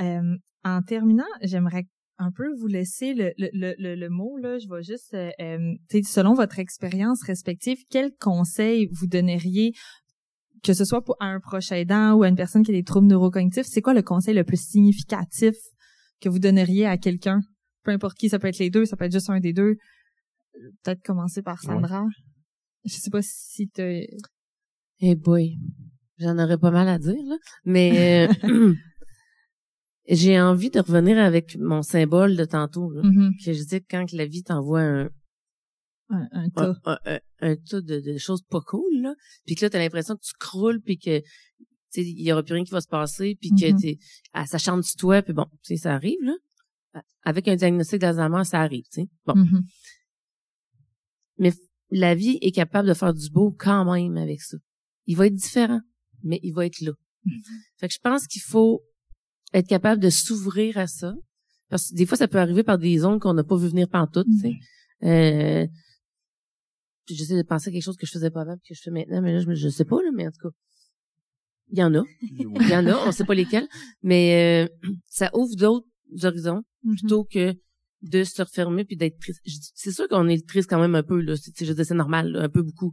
[0.00, 1.86] Euh, en terminant, j'aimerais
[2.18, 4.58] un peu vous laisser le, le, le, le mot, là.
[4.58, 9.72] Je vais juste, euh, euh selon votre expérience respective, quel conseil vous donneriez
[10.62, 13.06] que ce soit pour un proche aidant ou à une personne qui a des troubles
[13.06, 15.54] neurocognitifs, c'est quoi le conseil le plus significatif
[16.20, 17.40] que vous donneriez à quelqu'un?
[17.84, 19.76] Peu importe qui, ça peut être les deux, ça peut être juste un des deux.
[20.82, 22.04] Peut-être commencer par Sandra.
[22.84, 24.06] Je sais pas si tu
[25.00, 25.56] Eh boy,
[26.18, 27.36] j'en aurais pas mal à dire, là.
[27.64, 28.74] Mais euh,
[30.08, 33.44] j'ai envie de revenir avec mon symbole de tantôt, là, mm-hmm.
[33.44, 35.10] que je dis quand la vie t'envoie un,
[36.10, 37.00] un, un tas.
[37.40, 39.14] Un, tas de, choses pas cool, là.
[39.44, 41.20] Puis que là, t'as l'impression que tu croules, puis que
[41.96, 43.80] il y aura plus rien qui va se passer, puis que mm-hmm.
[43.80, 43.98] t'es
[44.32, 46.34] à sa chambre du toit, puis bon, tu sais, ça arrive, là.
[47.22, 49.08] Avec un diagnostic d'Alzheimer, ça arrive, tu sais.
[49.24, 49.34] Bon.
[49.34, 49.62] Mm-hmm.
[51.38, 51.52] Mais
[51.90, 54.56] la vie est capable de faire du beau quand même avec ça.
[55.06, 55.80] Il va être différent,
[56.22, 56.92] mais il va être là.
[57.24, 57.42] Mm-hmm.
[57.78, 58.82] Fait que je pense qu'il faut
[59.56, 61.14] être capable de s'ouvrir à ça.
[61.68, 63.88] Parce que des fois, ça peut arriver par des ondes qu'on n'a pas vu venir
[63.88, 64.52] pantoute, sais.
[65.02, 65.66] Euh,
[67.08, 69.20] j'essaie de penser à quelque chose que je faisais pas avant que je fais maintenant,
[69.20, 70.54] mais là, je, je sais pas, là, mais en tout cas,
[71.70, 72.02] il y en a.
[72.22, 73.68] Il y en a, on sait pas lesquels,
[74.02, 75.86] mais euh, ça ouvre d'autres
[76.22, 76.98] horizons mm-hmm.
[76.98, 77.54] plutôt que
[78.02, 79.40] de se refermer puis d'être triste.
[79.74, 82.92] C'est sûr qu'on est triste quand même un peu, là, c'est normal, un peu beaucoup,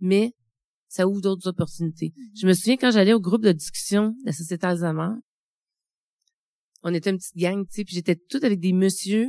[0.00, 0.32] mais
[0.88, 2.08] ça ouvre d'autres opportunités.
[2.08, 2.40] Mm-hmm.
[2.40, 5.14] Je me souviens quand j'allais au groupe de discussion de la Société Alzheimer,
[6.82, 9.28] on était une petite gang, tu sais, puis j'étais toute avec des messieurs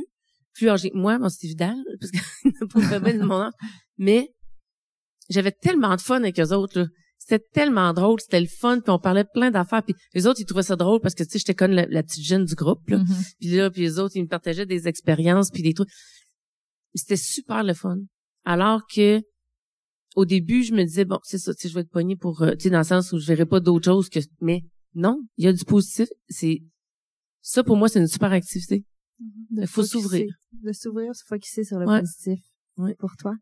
[0.54, 3.52] plus âgés que moi, bon, c'était Vidal, parce qu'il n'a pas de mon âge.
[3.98, 4.30] Mais
[5.30, 6.86] j'avais tellement de fun avec eux autres, là.
[7.18, 10.44] C'était tellement drôle, c'était le fun, puis on parlait plein d'affaires, puis les autres, ils
[10.44, 12.98] trouvaient ça drôle parce que, tu sais, j'étais comme la, petite jeune du groupe, là.
[12.98, 13.34] Mm-hmm.
[13.38, 15.88] Puis là, puis les autres, ils me partageaient des expériences, puis des trucs.
[16.94, 17.98] C'était super le fun.
[18.44, 19.20] Alors que,
[20.16, 22.42] au début, je me disais, bon, c'est ça, tu sais, je vais être poignée pour,
[22.42, 25.22] euh, tu sais, dans le sens où je verrais pas d'autre chose que, mais non,
[25.36, 26.08] il y a du positif.
[26.28, 26.60] C'est,
[27.42, 28.84] ça, pour moi, c'est une super activité.
[29.50, 30.32] Il faut s'ouvrir.
[30.52, 32.38] De s'ouvrir, se focuser sur le positif.
[32.76, 32.94] Oui.
[32.98, 33.34] Pour toi?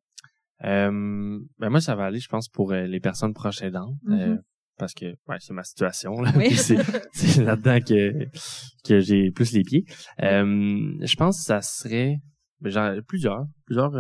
[0.65, 3.97] Euh, ben moi, ça va aller, je pense, pour euh, les personnes proches aidantes.
[4.09, 4.41] Euh, mm-hmm.
[4.79, 6.33] parce que ouais, c'est ma situation là.
[7.13, 8.27] c'est là-dedans que
[8.85, 9.85] que j'ai plus les pieds.
[10.19, 12.17] je pense que ça serait
[12.61, 13.93] ben, genre, plusieurs, plusieurs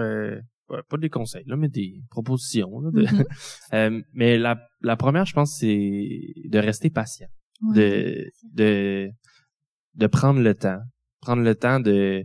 [0.88, 2.80] pas des conseils là, mais des propositions.
[2.80, 4.04] Là, de, mm-hmm.
[4.12, 7.28] mais la, la première, je pense, c'est de rester patient,
[7.74, 9.10] de de
[9.94, 10.80] de prendre le temps,
[11.20, 12.24] prendre le temps de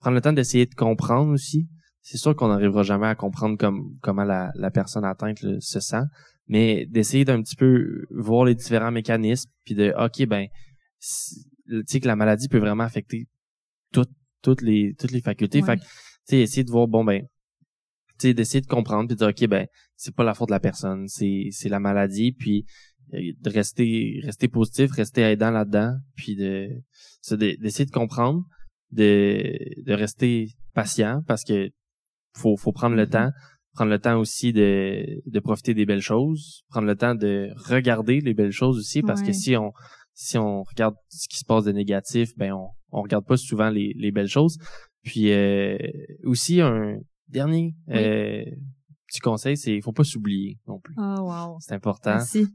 [0.00, 1.68] prendre le temps d'essayer de comprendre aussi.
[2.00, 6.02] C'est sûr qu'on n'arrivera jamais à comprendre comme comment la, la personne atteinte se sent,
[6.48, 10.48] mais d'essayer d'un petit peu voir les différents mécanismes, puis de ok ben
[11.00, 13.28] tu sais que la maladie peut vraiment affecter
[13.92, 14.10] toutes
[14.42, 15.84] toutes les toutes les facultés, fait tu
[16.24, 17.22] sais essayer de voir bon ben
[18.18, 20.52] tu sais d'essayer de comprendre puis de dire ok ben c'est pas la faute de
[20.54, 22.66] la personne, c'est c'est la maladie puis
[23.12, 26.68] de rester rester positif, rester aidant là-dedans, puis de
[27.30, 28.44] d'essayer de comprendre,
[28.90, 31.70] de de rester patient parce que
[32.34, 33.10] faut, faut prendre le mm-hmm.
[33.10, 33.30] temps,
[33.74, 38.20] prendre le temps aussi de, de profiter des belles choses, prendre le temps de regarder
[38.20, 39.72] les belles choses aussi, parce que si on
[40.14, 43.70] si on regarde ce qui se passe de négatif, ben on on regarde pas souvent
[43.70, 44.58] les, les belles choses.
[45.02, 45.76] Puis euh,
[46.24, 46.98] aussi un
[47.28, 48.44] dernier euh,
[49.12, 50.94] petit conseil, c'est il faut pas s'oublier non plus.
[50.96, 51.58] Oh, wow.
[51.60, 52.18] C'est important.
[52.20, 52.46] C'est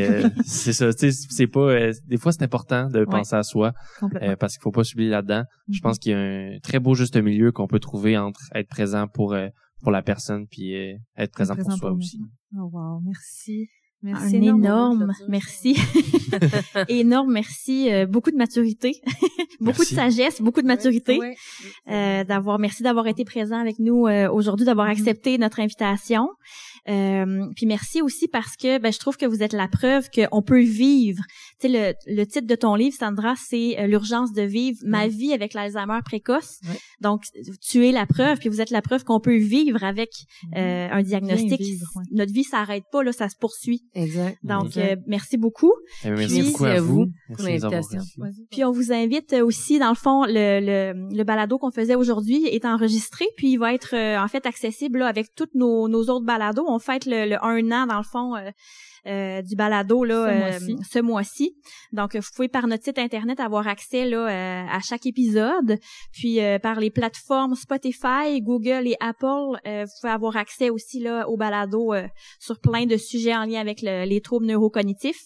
[0.00, 3.72] euh, c'est ça, c'est pas euh, des fois c'est important de penser à soi
[4.22, 5.44] euh, parce qu'il faut pas s'oublier là-dedans.
[5.68, 5.82] Je mm-hmm.
[5.82, 9.06] pense qu'il y a un très beau juste milieu qu'on peut trouver entre être présent
[9.08, 9.36] pour
[9.82, 10.72] pour la personne puis
[11.16, 12.20] être présent, pour soi aussi.
[12.56, 13.68] Oh wow, merci.
[14.06, 15.76] Merci un énorme, merci.
[16.88, 17.92] énorme merci.
[17.92, 19.00] Euh, beaucoup de maturité,
[19.60, 21.18] beaucoup de sagesse, beaucoup de maturité.
[21.90, 24.92] Euh, d'avoir, merci d'avoir été présent avec nous euh, aujourd'hui, d'avoir mm-hmm.
[24.92, 26.28] accepté notre invitation.
[26.88, 30.42] Euh, puis merci aussi parce que ben, je trouve que vous êtes la preuve qu'on
[30.42, 31.22] peut vivre.
[31.60, 35.08] Tu sais, le, le, titre de ton livre, Sandra, c'est euh, L'urgence de vivre, ma
[35.08, 36.60] vie avec l'Alzheimer précoce.
[37.00, 37.24] Donc,
[37.60, 40.10] tu es la preuve, puis vous êtes la preuve qu'on peut vivre avec
[40.56, 41.60] euh, un diagnostic.
[42.12, 43.82] Notre vie s'arrête pas, là, ça se poursuit.
[43.94, 44.38] Exact.
[44.42, 45.72] Donc, euh, merci beaucoup.
[46.04, 48.00] Eh merci beaucoup à vous, pour l'invitation.
[48.50, 52.46] Puis on vous invite aussi, dans le fond, le, le, le balado qu'on faisait aujourd'hui
[52.46, 56.24] est enregistré, puis il va être en fait accessible là, avec toutes nos, nos autres
[56.24, 58.50] balados on fête le, un an, dans le fond, euh,
[59.06, 61.56] euh, du balado là ce mois-ci.
[61.92, 65.78] Donc vous pouvez par notre site internet avoir accès là à chaque épisode,
[66.12, 71.36] puis par les plateformes Spotify, Google et Apple, vous pouvez avoir accès aussi là au
[71.36, 71.94] balado
[72.40, 75.22] sur plein de sujets en lien avec les troubles neurocognitifs.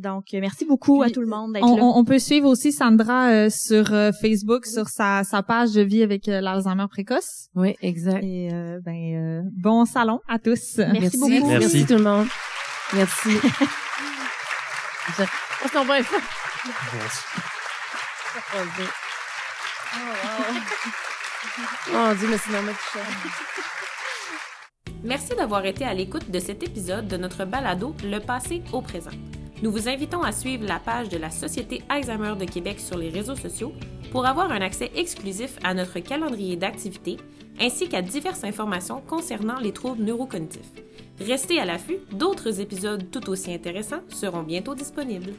[0.00, 1.82] Donc, merci beaucoup à tout le monde d'être là.
[1.82, 3.86] On peut suivre aussi Sandra sur
[4.20, 7.48] Facebook, sur sa, sa page de vie avec l'Alzheimer précoce.
[7.54, 8.22] Oui, exact.
[8.24, 8.48] Et
[8.84, 10.78] ben, bon salon à tous.
[10.78, 11.48] Merci, beaucoup.
[11.48, 11.86] Merci.
[11.86, 12.26] tout le monde.
[12.94, 13.30] Merci.
[15.64, 15.94] On s'en va.
[16.00, 17.24] Merci.
[21.92, 22.98] Oh Dieu, mais c'est normal que
[25.02, 29.10] Merci d'avoir été à l'écoute de cet épisode de notre balado Le passé au présent.
[29.62, 33.10] Nous vous invitons à suivre la page de la Société Alzheimer de Québec sur les
[33.10, 33.74] réseaux sociaux
[34.10, 37.18] pour avoir un accès exclusif à notre calendrier d'activités
[37.60, 40.72] ainsi qu'à diverses informations concernant les troubles neurocognitifs.
[41.20, 45.34] Restez à l'affût, d'autres épisodes tout aussi intéressants seront bientôt disponibles.